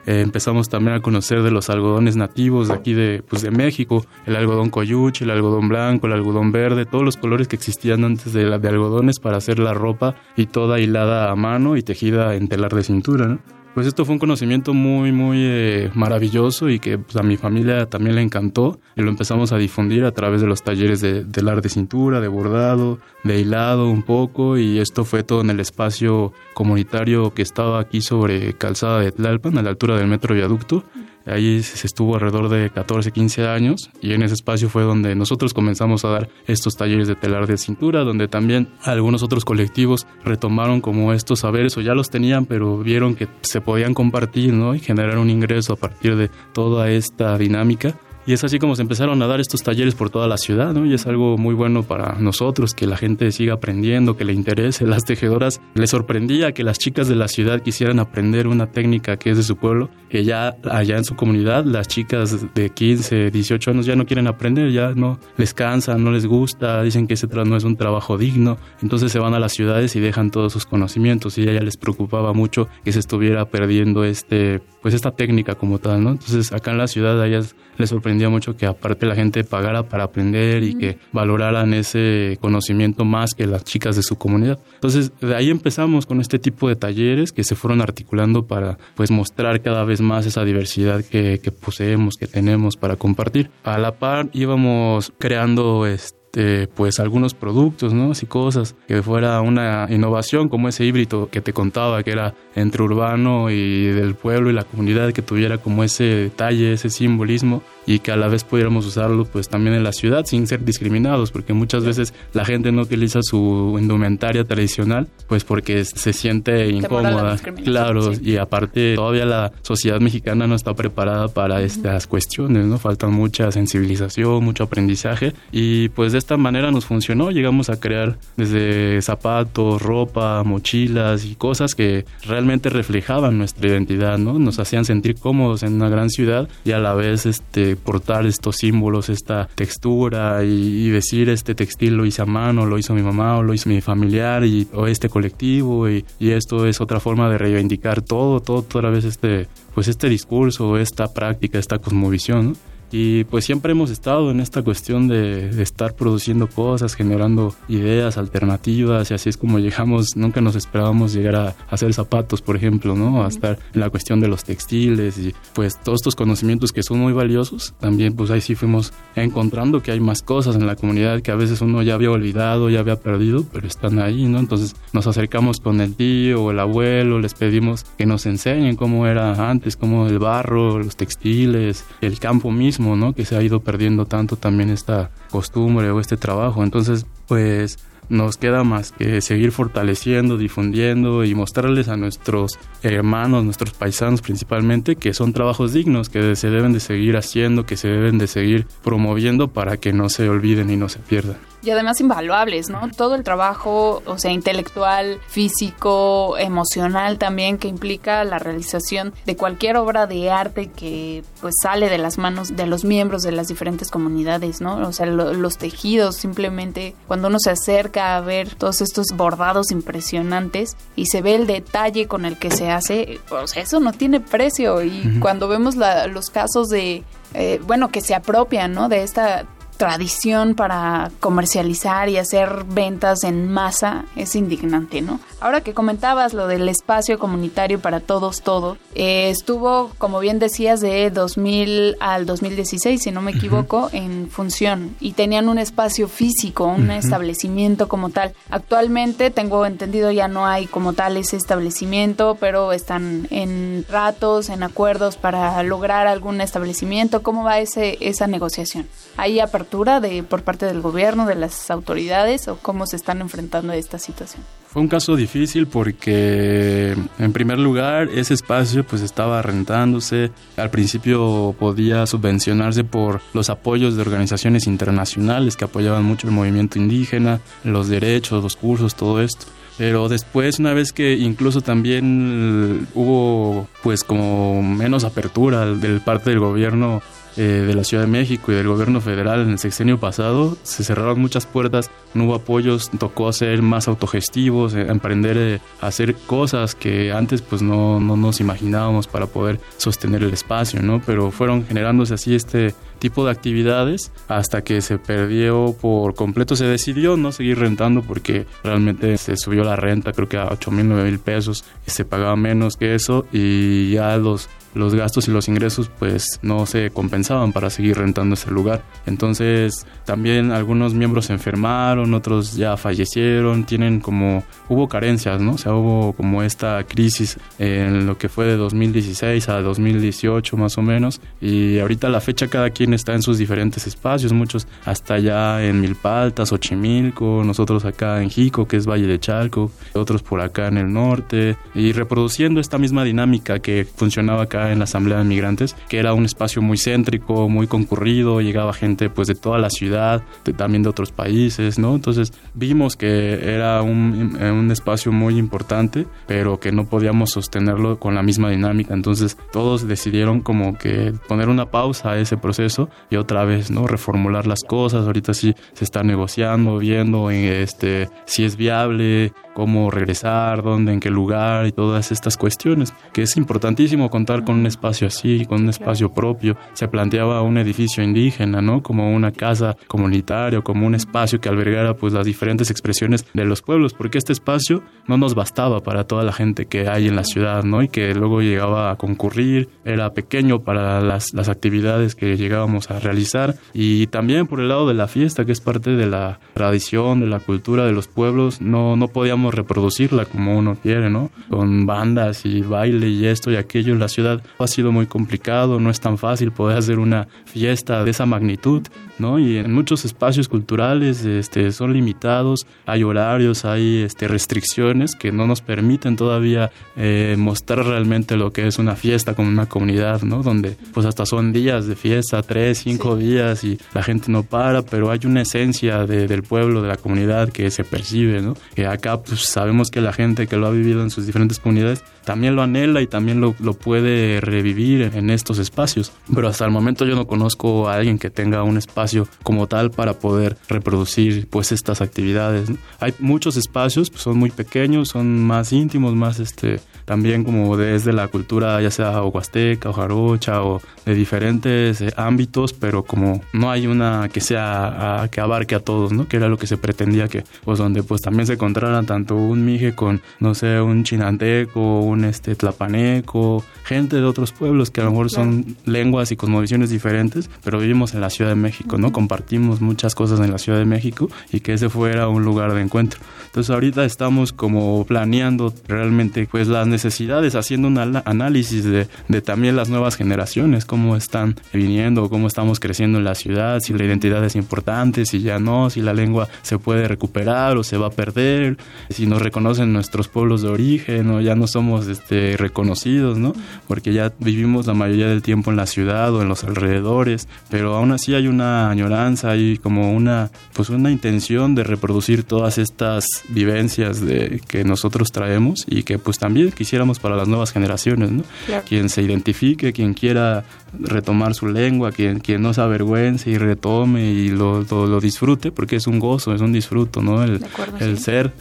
eh, 0.06 0.20
empezamos 0.20 0.68
también 0.68 0.96
a 0.96 1.00
conocer 1.00 1.42
de 1.42 1.50
los 1.50 1.70
algodones 1.70 2.16
nativos 2.16 2.68
de 2.68 2.74
aquí 2.74 2.94
de, 2.94 3.22
pues 3.28 3.42
de 3.42 3.50
México, 3.50 4.04
el 4.26 4.36
algodón 4.36 4.70
coyuche, 4.70 5.24
el 5.24 5.30
algodón 5.30 5.68
blanco, 5.68 6.06
el 6.06 6.12
algodón 6.12 6.52
verde, 6.52 6.86
todos 6.86 7.04
los 7.04 7.16
colores 7.16 7.48
que 7.48 7.56
existían 7.56 8.04
antes 8.04 8.32
de, 8.32 8.44
algodones 8.52 9.18
para 9.20 9.36
hacer 9.36 9.58
la 9.58 9.74
ropa 9.74 10.14
y 10.36 10.46
toda 10.46 10.80
hilada 10.80 11.30
a 11.30 11.36
mano 11.36 11.76
y 11.76 11.82
tejida 11.82 12.34
en 12.34 12.48
telar 12.48 12.74
de 12.74 12.82
cintura. 12.82 13.38
Pues 13.74 13.88
esto 13.88 14.04
fue 14.04 14.12
un 14.12 14.20
conocimiento 14.20 14.72
muy, 14.72 15.10
muy 15.10 15.38
eh, 15.40 15.90
maravilloso 15.94 16.70
y 16.70 16.78
que 16.78 16.96
pues, 16.96 17.16
a 17.16 17.24
mi 17.24 17.36
familia 17.36 17.86
también 17.86 18.14
le 18.14 18.22
encantó 18.22 18.78
y 18.94 19.02
lo 19.02 19.10
empezamos 19.10 19.50
a 19.50 19.58
difundir 19.58 20.04
a 20.04 20.12
través 20.12 20.40
de 20.40 20.46
los 20.46 20.62
talleres 20.62 21.00
de 21.00 21.24
telar 21.24 21.60
de 21.60 21.68
cintura, 21.68 22.20
de 22.20 22.28
bordado, 22.28 23.00
de 23.24 23.40
hilado 23.40 23.90
un 23.90 24.04
poco 24.04 24.58
y 24.58 24.78
esto 24.78 25.04
fue 25.04 25.24
todo 25.24 25.40
en 25.40 25.50
el 25.50 25.58
espacio 25.58 26.32
comunitario 26.54 27.34
que 27.34 27.42
estaba 27.42 27.80
aquí 27.80 28.00
sobre 28.00 28.52
Calzada 28.52 29.00
de 29.00 29.10
Tlalpan, 29.10 29.58
a 29.58 29.62
la 29.62 29.70
altura 29.70 29.96
del 29.96 30.06
metro 30.06 30.36
viaducto. 30.36 30.84
Ahí 31.26 31.62
se 31.62 31.86
estuvo 31.86 32.14
alrededor 32.14 32.48
de 32.48 32.70
14, 32.70 33.10
15 33.10 33.46
años 33.46 33.90
y 34.02 34.12
en 34.12 34.22
ese 34.22 34.34
espacio 34.34 34.68
fue 34.68 34.82
donde 34.82 35.14
nosotros 35.14 35.54
comenzamos 35.54 36.04
a 36.04 36.08
dar 36.08 36.28
estos 36.46 36.76
talleres 36.76 37.08
de 37.08 37.14
telar 37.14 37.46
de 37.46 37.56
cintura, 37.56 38.04
donde 38.04 38.28
también 38.28 38.68
algunos 38.82 39.22
otros 39.22 39.44
colectivos 39.44 40.06
retomaron 40.24 40.80
como 40.80 41.12
estos 41.12 41.40
saberes 41.40 41.76
o 41.76 41.80
ya 41.80 41.94
los 41.94 42.10
tenían, 42.10 42.46
pero 42.46 42.78
vieron 42.78 43.14
que 43.14 43.28
se 43.40 43.60
podían 43.60 43.94
compartir 43.94 44.52
¿no? 44.52 44.74
y 44.74 44.80
generar 44.80 45.18
un 45.18 45.30
ingreso 45.30 45.72
a 45.72 45.76
partir 45.76 46.16
de 46.16 46.30
toda 46.52 46.90
esta 46.90 47.38
dinámica. 47.38 47.98
Y 48.26 48.32
es 48.32 48.42
así 48.42 48.58
como 48.58 48.74
se 48.74 48.82
empezaron 48.82 49.20
a 49.22 49.26
dar 49.26 49.40
estos 49.40 49.62
talleres 49.62 49.94
por 49.94 50.08
toda 50.08 50.26
la 50.26 50.38
ciudad, 50.38 50.72
¿no? 50.72 50.86
Y 50.86 50.94
es 50.94 51.06
algo 51.06 51.36
muy 51.36 51.54
bueno 51.54 51.82
para 51.82 52.14
nosotros, 52.14 52.74
que 52.74 52.86
la 52.86 52.96
gente 52.96 53.30
siga 53.32 53.54
aprendiendo, 53.54 54.16
que 54.16 54.24
le 54.24 54.32
interese. 54.32 54.86
Las 54.86 55.04
tejedoras 55.04 55.60
les 55.74 55.90
sorprendía 55.90 56.52
que 56.52 56.64
las 56.64 56.78
chicas 56.78 57.06
de 57.08 57.16
la 57.16 57.28
ciudad 57.28 57.60
quisieran 57.60 57.98
aprender 57.98 58.46
una 58.46 58.70
técnica 58.70 59.18
que 59.18 59.30
es 59.30 59.36
de 59.36 59.42
su 59.42 59.56
pueblo, 59.56 59.90
que 60.08 60.24
ya 60.24 60.56
allá 60.70 60.96
en 60.96 61.04
su 61.04 61.16
comunidad 61.16 61.64
las 61.64 61.86
chicas 61.88 62.46
de 62.54 62.70
15, 62.70 63.30
18 63.30 63.70
años 63.70 63.86
ya 63.86 63.96
no 63.96 64.06
quieren 64.06 64.26
aprender, 64.26 64.70
ya 64.70 64.92
no 64.94 65.18
les 65.36 65.52
cansa, 65.52 65.96
no 65.98 66.10
les 66.10 66.26
gusta, 66.26 66.82
dicen 66.82 67.06
que 67.06 67.14
ese 67.14 67.26
no 67.44 67.56
es 67.56 67.64
un 67.64 67.76
trabajo 67.76 68.16
digno, 68.16 68.58
entonces 68.80 69.10
se 69.10 69.18
van 69.18 69.34
a 69.34 69.40
las 69.40 69.52
ciudades 69.52 69.96
y 69.96 70.00
dejan 70.00 70.30
todos 70.30 70.52
sus 70.52 70.66
conocimientos 70.66 71.36
y 71.36 71.48
a 71.48 71.50
ella 71.50 71.60
les 71.60 71.76
preocupaba 71.76 72.32
mucho 72.32 72.68
que 72.84 72.92
se 72.92 73.00
estuviera 73.00 73.46
perdiendo 73.46 74.04
este, 74.04 74.62
pues 74.84 74.92
esta 74.92 75.12
técnica 75.12 75.54
como 75.54 75.78
tal, 75.78 76.04
¿no? 76.04 76.10
Entonces 76.10 76.52
acá 76.52 76.70
en 76.70 76.76
la 76.76 76.88
ciudad 76.88 77.18
a 77.18 77.26
ellas 77.26 77.56
les 77.78 77.88
sorprendía 77.88 78.28
mucho 78.28 78.54
que 78.54 78.66
aparte 78.66 79.06
la 79.06 79.14
gente 79.14 79.42
pagara 79.42 79.88
para 79.88 80.04
aprender 80.04 80.62
y 80.62 80.74
que 80.74 80.98
valoraran 81.10 81.72
ese 81.72 82.36
conocimiento 82.42 83.06
más 83.06 83.32
que 83.32 83.46
las 83.46 83.64
chicas 83.64 83.96
de 83.96 84.02
su 84.02 84.16
comunidad. 84.16 84.58
Entonces, 84.74 85.10
de 85.22 85.34
ahí 85.34 85.48
empezamos 85.48 86.04
con 86.04 86.20
este 86.20 86.38
tipo 86.38 86.68
de 86.68 86.76
talleres 86.76 87.32
que 87.32 87.44
se 87.44 87.54
fueron 87.54 87.80
articulando 87.80 88.46
para 88.46 88.76
pues 88.94 89.10
mostrar 89.10 89.62
cada 89.62 89.84
vez 89.84 90.02
más 90.02 90.26
esa 90.26 90.44
diversidad 90.44 91.02
que, 91.02 91.40
que 91.42 91.50
poseemos, 91.50 92.16
que 92.16 92.26
tenemos 92.26 92.76
para 92.76 92.96
compartir. 92.96 93.50
A 93.62 93.78
la 93.78 93.92
par 93.92 94.28
íbamos 94.34 95.14
creando 95.18 95.86
este 95.86 96.23
este, 96.34 96.66
pues 96.66 96.98
algunos 96.98 97.32
productos, 97.32 97.92
¿no? 97.92 98.10
Así 98.10 98.26
cosas, 98.26 98.74
que 98.88 99.02
fuera 99.02 99.40
una 99.40 99.86
innovación 99.88 100.48
como 100.48 100.68
ese 100.68 100.84
híbrido 100.84 101.28
que 101.30 101.40
te 101.40 101.52
contaba, 101.52 102.02
que 102.02 102.10
era 102.10 102.34
entre 102.56 102.82
urbano 102.82 103.50
y 103.50 103.84
del 103.84 104.16
pueblo 104.16 104.50
y 104.50 104.52
la 104.52 104.64
comunidad, 104.64 105.12
que 105.12 105.22
tuviera 105.22 105.58
como 105.58 105.84
ese 105.84 106.02
detalle, 106.02 106.72
ese 106.72 106.90
simbolismo, 106.90 107.62
y 107.86 107.98
que 108.00 108.12
a 108.12 108.16
la 108.16 108.28
vez 108.28 108.44
pudiéramos 108.44 108.86
usarlo 108.86 109.24
pues 109.24 109.48
también 109.48 109.76
en 109.76 109.84
la 109.84 109.92
ciudad 109.92 110.24
sin 110.26 110.46
ser 110.46 110.64
discriminados, 110.64 111.30
porque 111.30 111.52
muchas 111.52 111.84
veces 111.84 112.14
la 112.32 112.44
gente 112.44 112.72
no 112.72 112.82
utiliza 112.82 113.20
su 113.22 113.76
indumentaria 113.78 114.44
tradicional 114.44 115.08
pues 115.28 115.44
porque 115.44 115.84
se 115.84 116.12
siente 116.12 116.68
incómoda, 116.68 117.36
claro, 117.64 118.12
y 118.20 118.36
aparte 118.36 118.94
todavía 118.94 119.24
la 119.24 119.52
sociedad 119.62 120.00
mexicana 120.00 120.46
no 120.46 120.54
está 120.54 120.74
preparada 120.74 121.28
para 121.28 121.62
estas 121.62 122.06
cuestiones, 122.06 122.66
¿no? 122.66 122.78
Faltan 122.78 123.12
mucha 123.12 123.50
sensibilización, 123.52 124.44
mucho 124.44 124.64
aprendizaje 124.64 125.32
y 125.52 125.88
pues 125.90 126.12
de 126.12 126.18
esta 126.18 126.36
manera 126.36 126.70
nos 126.70 126.86
funcionó, 126.86 127.30
llegamos 127.30 127.70
a 127.70 127.80
crear 127.80 128.18
desde 128.36 129.00
zapatos, 129.02 129.82
ropa, 129.82 130.42
mochilas 130.44 131.24
y 131.24 131.34
cosas 131.34 131.74
que 131.74 132.04
realmente 132.26 132.70
reflejaban 132.70 133.38
nuestra 133.38 133.68
identidad, 133.68 134.18
¿no? 134.18 134.38
Nos 134.38 134.58
hacían 134.58 134.84
sentir 134.84 135.16
cómodos 135.16 135.62
en 135.62 135.74
una 135.74 135.88
gran 135.88 136.10
ciudad 136.10 136.48
y 136.64 136.72
a 136.72 136.78
la 136.78 136.94
vez 136.94 137.26
este 137.26 137.73
portar 137.76 138.26
estos 138.26 138.56
símbolos, 138.56 139.08
esta 139.08 139.48
textura 139.54 140.44
y, 140.44 140.90
decir 140.90 141.28
este 141.28 141.54
textil 141.54 141.96
lo 141.96 142.06
hice 142.06 142.22
a 142.22 142.26
mano, 142.26 142.66
lo 142.66 142.78
hizo 142.78 142.94
mi 142.94 143.02
mamá 143.02 143.38
o 143.38 143.42
lo 143.42 143.52
hizo 143.54 143.68
mi 143.68 143.80
familiar 143.80 144.44
y 144.44 144.68
o 144.72 144.86
este 144.86 145.08
colectivo 145.08 145.88
y, 145.88 146.04
y 146.18 146.30
esto 146.30 146.66
es 146.66 146.80
otra 146.80 147.00
forma 147.00 147.28
de 147.28 147.38
reivindicar 147.38 148.02
todo, 148.02 148.40
todo, 148.40 148.62
toda 148.62 148.90
vez 148.90 149.04
este 149.04 149.48
pues 149.74 149.88
este 149.88 150.08
discurso, 150.08 150.78
esta 150.78 151.12
práctica, 151.12 151.58
esta 151.58 151.78
cosmovisión, 151.78 152.50
¿no? 152.50 152.73
Y 152.96 153.24
pues 153.24 153.44
siempre 153.44 153.72
hemos 153.72 153.90
estado 153.90 154.30
en 154.30 154.38
esta 154.38 154.62
cuestión 154.62 155.08
de, 155.08 155.60
estar 155.60 155.96
produciendo 155.96 156.46
cosas, 156.46 156.94
generando 156.94 157.52
ideas 157.66 158.18
alternativas 158.18 159.10
y 159.10 159.14
así 159.14 159.28
es 159.28 159.36
como 159.36 159.58
llegamos, 159.58 160.14
nunca 160.14 160.40
nos 160.40 160.54
esperábamos 160.54 161.12
llegar 161.12 161.34
a, 161.34 161.56
hacer 161.68 161.92
zapatos, 161.92 162.40
por 162.40 162.54
ejemplo, 162.54 162.94
¿no? 162.94 163.24
A 163.24 163.28
estar 163.28 163.58
en 163.72 163.80
la 163.80 163.90
cuestión 163.90 164.20
de 164.20 164.28
los 164.28 164.44
textiles 164.44 165.18
y 165.18 165.34
pues 165.54 165.80
todos 165.82 166.02
estos 166.02 166.14
conocimientos 166.14 166.70
que 166.70 166.84
son 166.84 167.00
muy 167.00 167.12
valiosos, 167.12 167.74
también 167.80 168.14
pues 168.14 168.30
ahí 168.30 168.40
sí 168.40 168.54
fuimos 168.54 168.92
encontrando 169.16 169.82
que 169.82 169.90
hay 169.90 169.98
más 169.98 170.22
cosas 170.22 170.54
en 170.54 170.64
la 170.64 170.76
comunidad 170.76 171.20
que 171.20 171.32
a 171.32 171.34
veces 171.34 171.62
uno 171.62 171.82
ya 171.82 171.94
había 171.94 172.12
olvidado, 172.12 172.70
ya 172.70 172.78
había 172.78 173.00
perdido, 173.00 173.44
pero 173.52 173.66
están 173.66 173.98
ahí, 173.98 174.26
¿no? 174.26 174.38
Entonces 174.38 174.76
nos 174.92 175.08
acercamos 175.08 175.58
con 175.58 175.80
el 175.80 175.96
tío 175.96 176.44
o 176.44 176.52
el 176.52 176.60
abuelo, 176.60 177.18
les 177.18 177.34
pedimos 177.34 177.82
que 177.98 178.06
nos 178.06 178.24
enseñen 178.24 178.76
cómo 178.76 179.08
era 179.08 179.50
antes, 179.50 179.76
cómo 179.76 180.06
el 180.06 180.20
barro, 180.20 180.78
los 180.78 180.94
textiles, 180.94 181.84
el 182.00 182.20
campo 182.20 182.52
mismo 182.52 182.83
que 183.14 183.24
se 183.24 183.36
ha 183.36 183.42
ido 183.42 183.60
perdiendo 183.60 184.06
tanto 184.06 184.36
también 184.36 184.70
esta 184.70 185.10
costumbre 185.30 185.90
o 185.90 186.00
este 186.00 186.16
trabajo. 186.16 186.62
Entonces, 186.62 187.06
pues 187.26 187.78
nos 188.08 188.36
queda 188.36 188.64
más 188.64 188.92
que 188.92 189.20
seguir 189.20 189.50
fortaleciendo, 189.50 190.36
difundiendo 190.36 191.24
y 191.24 191.34
mostrarles 191.34 191.88
a 191.88 191.96
nuestros 191.96 192.58
hermanos, 192.82 193.44
nuestros 193.44 193.72
paisanos 193.72 194.20
principalmente, 194.20 194.96
que 194.96 195.14
son 195.14 195.32
trabajos 195.32 195.72
dignos, 195.72 196.08
que 196.08 196.36
se 196.36 196.50
deben 196.50 196.72
de 196.72 196.80
seguir 196.80 197.16
haciendo, 197.16 197.64
que 197.64 197.76
se 197.76 197.88
deben 197.88 198.18
de 198.18 198.26
seguir 198.26 198.66
promoviendo 198.82 199.48
para 199.48 199.78
que 199.78 199.92
no 199.92 200.08
se 200.08 200.28
olviden 200.28 200.70
y 200.70 200.76
no 200.76 200.88
se 200.88 200.98
pierdan 200.98 201.53
y 201.64 201.71
además 201.71 202.00
invaluables, 202.00 202.68
¿no? 202.68 202.90
Todo 202.97 203.14
el 203.14 203.25
trabajo, 203.25 204.02
o 204.06 204.18
sea, 204.18 204.30
intelectual, 204.30 205.18
físico, 205.28 206.37
emocional 206.38 207.18
también 207.18 207.59
que 207.59 207.68
implica 207.68 208.25
la 208.25 208.38
realización 208.38 209.12
de 209.26 209.37
cualquier 209.37 209.76
obra 209.76 210.06
de 210.06 210.30
arte 210.30 210.71
que 210.71 211.25
pues 211.40 211.54
sale 211.62 211.88
de 211.88 211.99
las 211.99 212.18
manos 212.18 212.56
de 212.56 212.66
los 212.66 212.85
miembros 212.85 213.23
de 213.23 213.33
las 213.33 213.49
diferentes 213.49 213.90
comunidades, 213.90 214.61
¿no? 214.61 214.76
O 214.87 214.92
sea, 214.92 215.06
los 215.06 215.59
tejidos 215.59 216.16
simplemente 216.16 216.94
cuando 217.06 217.28
uno 217.28 217.38
se 217.38 217.50
acerca 217.50 218.16
a 218.16 218.21
ver 218.21 218.54
todos 218.54 218.80
estos 218.80 219.09
bordados 219.14 219.71
impresionantes 219.71 220.76
y 220.97 221.06
se 221.06 221.23
ve 221.23 221.35
el 221.35 221.47
detalle 221.47 222.06
con 222.06 222.25
el 222.25 222.38
que 222.38 222.50
se 222.50 222.71
hace, 222.71 223.21
pues 223.28 223.56
eso 223.56 223.80
no 223.80 223.92
tiene 223.92 224.21
precio 224.21 224.83
y 224.83 225.18
cuando 225.21 225.49
vemos 225.49 225.76
los 225.76 226.30
casos 226.30 226.68
de 226.68 227.04
eh, 227.35 227.61
bueno, 227.66 227.90
que 227.90 228.00
se 228.00 228.14
apropian, 228.14 228.73
¿no? 228.73 228.88
De 228.88 229.02
esta 229.02 229.44
tradición 229.76 230.54
para 230.54 231.10
comercializar 231.20 232.08
y 232.08 232.16
hacer 232.16 232.64
ventas 232.64 233.24
en 233.24 233.50
masa 233.50 234.04
es 234.16 234.36
indignante, 234.36 235.02
¿no? 235.02 235.20
Ahora 235.44 235.60
que 235.60 235.74
comentabas 235.74 236.32
lo 236.32 236.46
del 236.46 236.70
espacio 236.70 237.18
comunitario 237.18 237.78
para 237.78 238.00
todos, 238.00 238.40
todo, 238.40 238.78
eh, 238.94 239.28
estuvo, 239.28 239.90
como 239.98 240.18
bien 240.20 240.38
decías, 240.38 240.80
de 240.80 241.10
2000 241.10 241.98
al 242.00 242.24
2016, 242.24 243.02
si 243.02 243.10
no 243.10 243.20
me 243.20 243.32
equivoco, 243.32 243.90
en 243.92 244.30
función 244.30 244.96
y 245.00 245.12
tenían 245.12 245.50
un 245.50 245.58
espacio 245.58 246.08
físico, 246.08 246.64
un 246.64 246.90
establecimiento 246.90 247.88
como 247.88 248.08
tal. 248.08 248.32
Actualmente, 248.48 249.30
tengo 249.30 249.66
entendido, 249.66 250.10
ya 250.10 250.28
no 250.28 250.46
hay 250.46 250.66
como 250.66 250.94
tal 250.94 251.18
ese 251.18 251.36
establecimiento, 251.36 252.38
pero 252.40 252.72
están 252.72 253.28
en 253.28 253.84
ratos, 253.90 254.48
en 254.48 254.62
acuerdos 254.62 255.18
para 255.18 255.62
lograr 255.62 256.06
algún 256.06 256.40
establecimiento. 256.40 257.22
¿Cómo 257.22 257.44
va 257.44 257.58
ese, 257.58 257.98
esa 258.00 258.26
negociación? 258.26 258.88
¿Hay 259.18 259.40
apertura 259.40 260.00
de, 260.00 260.22
por 260.22 260.42
parte 260.42 260.64
del 260.64 260.80
gobierno, 260.80 261.26
de 261.26 261.34
las 261.34 261.70
autoridades 261.70 262.48
o 262.48 262.56
cómo 262.56 262.86
se 262.86 262.96
están 262.96 263.20
enfrentando 263.20 263.74
a 263.74 263.76
esta 263.76 263.98
situación? 263.98 264.42
Fue 264.74 264.82
un 264.82 264.88
caso 264.88 265.14
difícil 265.14 265.68
porque, 265.68 266.96
en 267.20 267.32
primer 267.32 267.60
lugar, 267.60 268.08
ese 268.08 268.34
espacio 268.34 268.82
pues 268.84 269.02
estaba 269.02 269.40
rentándose. 269.40 270.32
Al 270.56 270.70
principio 270.70 271.54
podía 271.60 272.04
subvencionarse 272.08 272.82
por 272.82 273.20
los 273.34 273.50
apoyos 273.50 273.94
de 273.94 274.02
organizaciones 274.02 274.66
internacionales 274.66 275.56
que 275.56 275.64
apoyaban 275.64 276.02
mucho 276.02 276.26
el 276.26 276.32
movimiento 276.32 276.80
indígena, 276.80 277.40
los 277.62 277.87
derechos, 277.87 278.42
los 278.42 278.56
cursos, 278.56 278.96
todo 278.96 279.22
esto. 279.22 279.46
Pero 279.78 280.08
después, 280.08 280.58
una 280.58 280.74
vez 280.74 280.92
que 280.92 281.12
incluso 281.18 281.60
también 281.60 282.88
hubo 282.94 283.68
pues 283.84 284.02
como 284.02 284.60
menos 284.60 285.04
apertura 285.04 285.66
del 285.66 286.00
parte 286.00 286.30
del 286.30 286.40
gobierno 286.40 287.00
eh, 287.37 287.64
de 287.66 287.75
la 287.75 287.85
Ciudad 287.85 288.05
de 288.05 288.11
México 288.11 288.53
y 288.53 288.55
del 288.55 288.68
gobierno 288.68 289.01
federal 289.01 289.40
en 289.40 289.51
el 289.51 289.59
sexenio 289.59 289.99
pasado, 289.99 290.57
se 290.62 290.85
cerraron 290.85 291.20
muchas 291.20 291.47
puertas, 291.47 291.90
no 292.14 292.25
hubo 292.25 292.35
apoyos, 292.35 292.90
tocó 292.99 293.33
ser 293.33 293.62
más 293.62 293.88
autogestivos, 293.88 294.75
eh, 294.75 294.87
emprender 294.88 295.37
eh, 295.37 295.61
hacer 295.81 296.14
cosas 296.14 296.75
que 296.75 297.12
antes 297.12 297.42
pues 297.42 297.62
no, 297.62 298.01
no 298.01 298.16
nos 298.16 298.40
imaginábamos 298.40 299.07
para 299.07 299.27
poder 299.27 299.61
sostener 299.77 300.23
el 300.23 300.33
espacio, 300.33 300.83
¿no? 300.83 301.01
Pero 301.05 301.31
fueron 301.31 301.66
generándose 301.66 302.14
así 302.14 302.35
este 302.35 302.75
tipo 302.99 303.25
de 303.25 303.33
actividades 303.33 304.12
hasta 304.29 304.62
que 304.62 304.81
se 304.81 304.99
perdió 304.99 305.77
por 305.81 306.14
completo, 306.14 306.57
se 306.57 306.64
decidió 306.66 307.16
no 307.16 307.33
seguir 307.33 307.59
rentando 307.59 308.03
porque 308.03 308.47
realmente 308.62 309.18
se 309.18 309.37
subió 309.37 309.64
la 309.64 309.77
renta 309.77 310.12
creo 310.12 310.29
que 310.29 310.38
a 310.38 310.49
8 310.51 310.70
mil, 310.70 310.88
9 310.88 311.11
mil 311.11 311.18
pesos 311.18 311.64
se 311.87 312.05
pagaba 312.05 312.37
menos 312.37 312.77
que 312.77 312.94
eso 312.94 313.27
y 313.33 313.90
ya 313.90 314.16
los 314.16 314.49
los 314.74 314.94
gastos 314.94 315.28
y 315.28 315.30
los 315.30 315.48
ingresos 315.48 315.90
pues 315.98 316.38
no 316.42 316.66
se 316.66 316.90
compensaban 316.90 317.52
para 317.52 317.70
seguir 317.70 317.98
rentando 317.98 318.34
ese 318.34 318.50
lugar. 318.50 318.82
Entonces 319.06 319.87
también 320.04 320.52
algunos 320.52 320.94
miembros 320.94 321.26
se 321.26 321.32
enfermaron, 321.32 322.14
otros 322.14 322.56
ya 322.56 322.76
fallecieron, 322.76 323.64
tienen 323.64 324.00
como, 324.00 324.44
hubo 324.68 324.88
carencias, 324.88 325.40
¿no? 325.40 325.52
O 325.52 325.58
sea, 325.58 325.74
hubo 325.74 326.12
como 326.12 326.42
esta 326.42 326.82
crisis 326.84 327.38
en 327.58 328.06
lo 328.06 328.18
que 328.18 328.28
fue 328.28 328.46
de 328.46 328.56
2016 328.56 329.48
a 329.48 329.60
2018 329.60 330.56
más 330.56 330.78
o 330.78 330.82
menos 330.82 331.20
y 331.40 331.78
ahorita 331.78 332.08
la 332.08 332.20
fecha 332.20 332.48
cada 332.48 332.70
quien 332.70 332.94
está 332.94 333.14
en 333.14 333.22
sus 333.22 333.38
diferentes 333.38 333.87
espacios, 333.87 334.32
muchos 334.32 334.66
hasta 334.84 335.14
allá 335.14 335.64
en 335.64 335.80
Milpaltas, 335.80 336.48
Xochimilco, 336.48 337.42
nosotros 337.44 337.84
acá 337.84 338.22
en 338.22 338.30
Jico, 338.30 338.66
que 338.66 338.76
es 338.76 338.87
Valle 338.87 339.06
de 339.06 339.18
Chalco, 339.18 339.70
otros 339.94 340.22
por 340.22 340.40
acá 340.40 340.68
en 340.68 340.78
el 340.78 340.92
norte 340.92 341.56
y 341.74 341.92
reproduciendo 341.92 342.60
esta 342.60 342.78
misma 342.78 343.04
dinámica 343.04 343.58
que 343.58 343.84
funcionaba 343.84 344.44
acá 344.44 344.63
en 344.72 344.79
la 344.79 344.85
Asamblea 344.85 345.18
de 345.18 345.24
Migrantes, 345.24 345.77
que 345.88 345.98
era 345.98 346.14
un 346.14 346.24
espacio 346.24 346.62
muy 346.62 346.79
céntrico, 346.79 347.48
muy 347.48 347.66
concurrido, 347.66 348.40
llegaba 348.40 348.72
gente 348.72 349.11
pues 349.11 349.29
de 349.29 349.35
toda 349.35 349.59
la 349.59 349.70
ciudad, 349.70 350.22
también 350.57 350.83
de 350.83 350.88
otros 350.88 351.12
países, 351.12 351.79
¿no? 351.79 351.94
Entonces 351.94 352.33
vimos 352.55 352.96
que 352.96 353.55
era 353.55 353.83
un, 353.83 354.37
un 354.40 354.70
espacio 354.70 355.12
muy 355.12 355.38
importante, 355.38 356.07
pero 356.27 356.61
que 356.61 356.72
no 356.72 356.87
podíamos 356.87 357.31
sostenerlo 357.31 357.98
con 357.98 358.14
la 358.14 358.22
misma 358.22 358.50
dinámica, 358.50 358.94
entonces 358.94 359.37
todos 359.53 359.87
decidieron 359.87 360.40
como 360.40 360.77
que 360.79 361.12
poner 361.29 361.48
una 361.48 361.70
pausa 361.70 362.12
a 362.12 362.18
ese 362.18 362.37
proceso 362.37 362.88
y 363.11 363.16
otra 363.16 363.44
vez, 363.44 363.70
¿no? 363.70 363.87
Reformular 363.87 364.46
las 364.46 364.62
cosas, 364.62 365.07
ahorita 365.07 365.35
sí 365.35 365.55
se 365.72 365.85
está 365.85 366.03
negociando, 366.03 366.79
viendo 366.79 367.31
este, 367.31 368.09
si 368.27 368.44
es 368.44 368.57
viable, 368.57 369.33
cómo 369.54 369.90
regresar, 369.90 370.62
dónde, 370.62 370.92
en 370.92 371.00
qué 371.00 371.10
lugar 371.10 371.66
y 371.66 371.72
todas 371.72 372.12
estas 372.12 372.36
cuestiones, 372.36 372.92
que 373.12 373.22
es 373.22 373.36
importantísimo 373.36 374.10
contar 374.10 374.44
con 374.44 374.56
un 374.56 374.66
espacio 374.66 375.06
así, 375.06 375.46
con 375.46 375.62
un 375.62 375.68
espacio 375.70 376.12
propio. 376.12 376.56
Se 376.74 376.88
planteaba 376.88 377.40
un 377.42 377.56
edificio 377.56 378.02
indígena, 378.02 378.60
¿no? 378.60 378.82
Como 378.82 379.14
una 379.14 379.32
casa 379.32 379.76
comunitaria, 379.86 380.60
como 380.60 380.86
un 380.86 380.94
espacio 380.94 381.40
que 381.40 381.48
albergara 381.48 381.94
pues 381.94 382.12
las 382.12 382.26
diferentes 382.26 382.70
expresiones 382.70 383.24
de 383.32 383.44
los 383.44 383.62
pueblos, 383.62 383.94
porque 383.94 384.18
este 384.18 384.32
espacio 384.32 384.82
no 385.06 385.16
nos 385.16 385.34
bastaba 385.34 385.80
para 385.80 386.04
toda 386.04 386.24
la 386.24 386.32
gente 386.32 386.66
que 386.66 386.88
hay 386.88 387.08
en 387.08 387.16
la 387.16 387.24
ciudad, 387.24 387.62
¿no? 387.62 387.82
Y 387.82 387.88
que 387.88 388.14
luego 388.14 388.42
llegaba 388.42 388.90
a 388.90 388.96
concurrir, 388.96 389.68
era 389.84 390.12
pequeño 390.12 390.60
para 390.60 391.00
las, 391.00 391.32
las 391.32 391.48
actividades 391.48 392.14
que 392.14 392.36
llegábamos 392.36 392.90
a 392.90 392.98
realizar 392.98 393.54
y 393.72 394.08
también 394.08 394.46
por 394.46 394.60
el 394.60 394.68
lado 394.68 394.88
de 394.88 394.94
la 394.94 395.08
fiesta, 395.08 395.44
que 395.44 395.52
es 395.52 395.60
parte 395.60 395.90
de 395.90 396.06
la 396.06 396.40
tradición, 396.54 397.20
de 397.20 397.26
la 397.26 397.40
cultura 397.40 397.84
de 397.84 397.92
los 397.92 398.08
pueblos, 398.08 398.60
no, 398.60 398.96
no 398.96 399.08
podíamos 399.08 399.43
reproducirla 399.50 400.24
como 400.24 400.57
uno 400.57 400.76
quiere, 400.80 401.11
¿no? 401.11 401.30
Con 401.50 401.87
bandas 401.87 402.44
y 402.46 402.62
baile 402.62 403.09
y 403.09 403.26
esto 403.26 403.50
y 403.50 403.57
aquello 403.57 403.92
en 403.92 403.98
la 404.00 404.09
ciudad 404.09 404.42
ha 404.59 404.66
sido 404.66 404.92
muy 404.92 405.07
complicado, 405.07 405.80
no 405.80 405.90
es 405.90 406.00
tan 406.00 406.18
fácil 406.18 406.52
poder 406.52 406.78
hacer 406.78 406.98
una 406.98 407.28
fiesta 407.44 408.04
de 408.04 408.11
esa 408.11 408.26
magnitud, 408.26 408.83
¿no? 409.18 409.38
Y 409.38 409.59
en 409.59 409.72
muchos 409.72 410.04
espacios 410.04 410.48
culturales 410.48 411.24
este, 411.24 411.72
son 411.72 411.92
limitados, 411.92 412.66
hay 412.87 413.02
horarios, 413.02 413.64
hay 413.64 414.02
este, 414.02 414.28
restricciones 414.28 415.14
que 415.14 415.33
no 415.33 415.46
nos 415.46 415.61
permiten 415.61 416.16
todavía 416.16 416.70
eh, 416.96 417.37
mostrar 417.38 417.85
realmente 417.85 418.37
lo 418.37 418.52
que 418.52 418.66
es 418.66 418.78
una 418.78 418.96
fiesta 418.96 419.35
con 419.35 419.46
una 419.46 419.66
comunidad, 419.66 420.22
¿no? 420.22 420.42
Donde 420.42 420.76
pues 420.92 421.07
hasta 421.07 421.26
son 421.26 421.52
días 421.52 421.87
de 421.87 421.96
fiesta, 421.96 422.42
tres, 422.42 422.78
cinco 422.78 423.16
días 423.16 423.64
y 423.64 423.78
la 423.92 424.02
gente 424.02 424.30
no 424.30 424.42
para, 424.42 424.83
pero 424.83 425.11
hay 425.11 425.20
una 425.24 425.42
esencia 425.42 426.07
del 426.07 426.42
pueblo, 426.42 426.83
de 426.83 426.88
la 426.88 426.96
comunidad 426.96 427.50
que 427.50 427.70
se 427.70 427.85
percibe, 427.85 428.40
¿no? 428.40 428.54
Que 428.74 428.87
acá 428.87 429.20
pues 429.22 429.34
sabemos 429.37 429.90
que 429.90 430.01
la 430.01 430.12
gente 430.12 430.47
que 430.47 430.57
lo 430.57 430.66
ha 430.66 430.70
vivido 430.70 431.03
en 431.03 431.11
sus 431.11 431.27
diferentes 431.27 431.59
comunidades 431.59 432.05
también 432.25 432.57
lo 432.57 432.62
anhela 432.62 433.03
y 433.03 433.07
también 433.07 433.40
lo, 433.40 433.55
lo 433.61 433.75
puede 433.75 434.40
revivir 434.40 435.11
en 435.14 435.31
estos 435.31 435.59
espacios. 435.59 436.12
Pero 436.35 436.49
hasta 436.49 436.64
el 436.64 436.70
momento 436.70 437.05
yo 437.05 437.14
no 437.14 437.27
conozco 437.27 437.88
a 437.88 437.97
alguien 437.97 438.18
que 438.18 438.31
tenga 438.31 438.62
un 438.62 438.79
espacio 438.79 439.29
como 439.42 439.66
tal 439.66 439.90
para 439.90 440.14
poder 440.14 440.57
reproducir 440.68 441.47
pues 441.49 441.73
estas 441.73 442.01
actividades. 442.01 442.70
Hay 443.01 443.14
muchos 443.18 443.57
espacios, 443.57 444.11
pues, 444.11 444.23
son 444.23 444.38
muy 444.38 444.51
pequeños, 444.51 445.09
son 445.09 445.42
más 445.42 445.73
íntimos, 445.73 446.14
más 446.14 446.40
este 446.40 446.81
también 447.05 447.44
como 447.44 447.77
desde 447.77 448.12
la 448.12 448.29
cultura 448.29 448.81
ya 448.81 448.90
sea 448.90 449.23
o 449.23 449.29
huasteca 449.29 449.90
o 449.90 449.92
jarocha 449.92 450.62
o 450.62 450.81
de 451.05 451.14
diferentes 451.14 452.01
eh, 452.01 452.12
ámbitos, 452.16 452.73
pero 452.73 453.03
como 453.03 453.42
no 453.53 453.70
hay 453.70 453.87
una 453.87 454.29
que 454.33 454.40
sea 454.40 455.29
que 455.31 455.40
abarque 455.40 455.75
a 455.75 455.81
todos, 455.81 456.12
¿no? 456.12 456.27
Que 456.27 456.38
era 456.38 456.49
lo 456.49 456.57
que 456.57 456.66
se 456.66 456.79
pretendía 456.79 457.29
que 457.29 457.44
pues 457.64 457.79
donde 457.79 458.03
pues 458.03 458.23
también 458.23 458.47
se 458.47 458.55
encontraran 458.55 459.07
tanto 459.07 459.23
un 459.30 459.64
mije 459.64 459.94
con 459.94 460.20
no 460.40 460.54
sé, 460.54 460.80
un 460.80 461.04
chinanteco, 461.04 462.00
un 462.00 462.24
este 462.24 462.54
tlapaneco, 462.54 463.64
gente 463.84 464.16
de 464.16 464.24
otros 464.24 464.52
pueblos 464.52 464.90
que 464.90 465.00
a 465.00 465.04
lo 465.04 465.10
mejor 465.10 465.30
son 465.30 465.76
lenguas 465.84 466.32
y 466.32 466.37
cosmovisiones 466.37 466.90
diferentes, 466.90 467.50
pero 467.62 467.78
vivimos 467.78 468.14
en 468.14 468.20
la 468.20 468.30
Ciudad 468.30 468.50
de 468.50 468.56
México, 468.56 468.98
¿no? 468.98 469.12
Compartimos 469.12 469.80
muchas 469.80 470.14
cosas 470.14 470.40
en 470.40 470.50
la 470.50 470.58
Ciudad 470.58 470.78
de 470.78 470.84
México 470.84 471.28
y 471.52 471.60
que 471.60 471.74
ese 471.74 471.88
fuera 471.88 472.28
un 472.28 472.44
lugar 472.44 472.74
de 472.74 472.80
encuentro. 472.80 473.20
Entonces 473.46 473.70
ahorita 473.70 474.04
estamos 474.04 474.52
como 474.52 475.04
planeando 475.04 475.72
realmente 475.87 476.48
pues 476.50 476.66
las 476.66 476.87
necesidades, 476.87 477.54
haciendo 477.54 477.88
un 477.88 477.98
análisis 477.98 478.84
de, 478.84 479.06
de 479.28 479.40
también 479.42 479.76
las 479.76 479.88
nuevas 479.88 480.16
generaciones, 480.16 480.84
cómo 480.84 481.16
están 481.16 481.54
viniendo, 481.72 482.28
cómo 482.28 482.48
estamos 482.48 482.80
creciendo 482.80 483.18
en 483.18 483.24
la 483.24 483.34
ciudad, 483.34 483.80
si 483.80 483.92
la 483.92 484.04
identidad 484.04 484.44
es 484.44 484.56
importante, 484.56 485.24
si 485.24 485.40
ya 485.40 485.58
no, 485.58 485.90
si 485.90 486.00
la 486.00 486.14
lengua 486.14 486.48
se 486.62 486.78
puede 486.78 487.06
recuperar 487.06 487.76
o 487.76 487.84
se 487.84 487.96
va 487.96 488.08
a 488.08 488.10
perder, 488.10 488.76
si 489.14 489.27
nos 489.27 489.40
reconocen 489.40 489.92
nuestros 489.92 490.29
pueblos 490.29 490.62
de 490.62 490.68
origen 490.68 491.31
o 491.31 491.40
ya 491.40 491.55
no 491.55 491.66
somos 491.66 492.07
este, 492.09 492.57
reconocidos, 492.57 493.38
¿no? 493.38 493.55
Porque 493.88 494.12
ya 494.12 494.33
vivimos 494.38 494.87
la 494.87 494.94
mayoría 494.94 495.29
del 495.29 495.42
tiempo 495.42 495.70
en 495.70 495.77
la 495.77 495.87
ciudad 495.87 496.35
o 496.35 496.42
en 496.42 496.48
los 496.48 496.64
alrededores, 496.64 497.48
pero 497.70 497.94
aún 497.94 498.12
así 498.12 498.35
hay 498.35 498.48
una 498.48 498.90
añoranza, 498.90 499.50
hay 499.50 499.79
como 499.79 500.12
una, 500.12 500.50
pues 500.72 500.90
una 500.90 501.11
intención 501.11 501.74
de 501.74 501.85
reproducir 501.85 502.44
todas 502.44 502.79
estas 502.79 503.24
vivencias 503.48 504.20
de, 504.20 504.61
que 504.68 504.85
nosotros 504.85 505.33
traemos 505.33 505.85
y 505.88 506.03
que 506.03 506.18
pues 506.18 506.38
también 506.38 506.72
quisiéramos 506.72 507.18
para 507.18 507.37
las 507.37 507.48
nuevas 507.48 507.72
generaciones, 507.72 508.31
¿no? 508.31 508.42
Quien 508.88 509.09
se 509.09 509.22
identifique, 509.22 509.92
quien 509.92 510.14
quiera 510.14 510.64
retomar 510.98 511.55
su 511.55 511.66
lengua, 511.66 512.12
quien, 512.12 512.40
quien 512.40 512.62
no 512.62 512.72
se 512.72 512.81
avergüence 512.81 513.50
y 513.50 513.59
retome 513.59 514.31
y 514.31 514.48
lo, 514.48 514.83
lo, 514.83 515.20
disfrute, 515.20 515.72
porque 515.72 515.96
es 515.96 516.07
un 516.07 516.18
gozo, 516.18 516.55
es 516.55 516.61
un 516.61 516.72
disfruto, 516.72 517.22
¿no? 517.22 517.42
El, 517.42 517.64
el 518.00 518.18
ser 518.18 518.53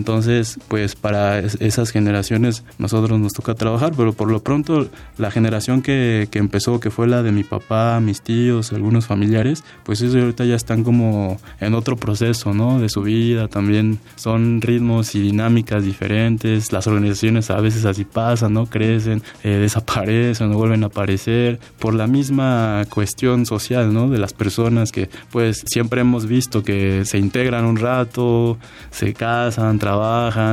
entonces, 0.00 0.58
pues 0.68 0.94
para 0.94 1.40
esas 1.40 1.90
generaciones 1.90 2.64
nosotros 2.78 3.20
nos 3.20 3.34
toca 3.34 3.54
trabajar, 3.54 3.92
pero 3.94 4.14
por 4.14 4.30
lo 4.30 4.42
pronto 4.42 4.88
la 5.18 5.30
generación 5.30 5.82
que, 5.82 6.26
que 6.30 6.38
empezó, 6.38 6.80
que 6.80 6.90
fue 6.90 7.06
la 7.06 7.22
de 7.22 7.32
mi 7.32 7.44
papá, 7.44 8.00
mis 8.00 8.22
tíos, 8.22 8.72
algunos 8.72 9.06
familiares, 9.06 9.62
pues 9.84 10.00
ellos 10.00 10.16
ahorita 10.16 10.46
ya 10.46 10.54
están 10.54 10.84
como 10.84 11.38
en 11.60 11.74
otro 11.74 11.98
proceso, 11.98 12.54
¿no? 12.54 12.80
De 12.80 12.88
su 12.88 13.02
vida, 13.02 13.48
también 13.48 13.98
son 14.16 14.62
ritmos 14.62 15.14
y 15.14 15.20
dinámicas 15.20 15.84
diferentes, 15.84 16.72
las 16.72 16.86
organizaciones 16.86 17.50
a 17.50 17.60
veces 17.60 17.84
así 17.84 18.06
pasan, 18.06 18.54
¿no? 18.54 18.64
Crecen, 18.64 19.22
eh, 19.44 19.50
desaparecen, 19.50 20.48
no 20.48 20.56
vuelven 20.56 20.82
a 20.82 20.86
aparecer, 20.86 21.60
por 21.78 21.92
la 21.92 22.06
misma 22.06 22.86
cuestión 22.88 23.44
social, 23.44 23.92
¿no? 23.92 24.08
De 24.08 24.16
las 24.16 24.32
personas 24.32 24.92
que 24.92 25.10
pues 25.30 25.62
siempre 25.66 26.00
hemos 26.00 26.24
visto 26.24 26.62
que 26.62 27.04
se 27.04 27.18
integran 27.18 27.66
un 27.66 27.76
rato, 27.76 28.56
se 28.90 29.10
casan, 29.12 29.78
trabajan, 29.78 29.89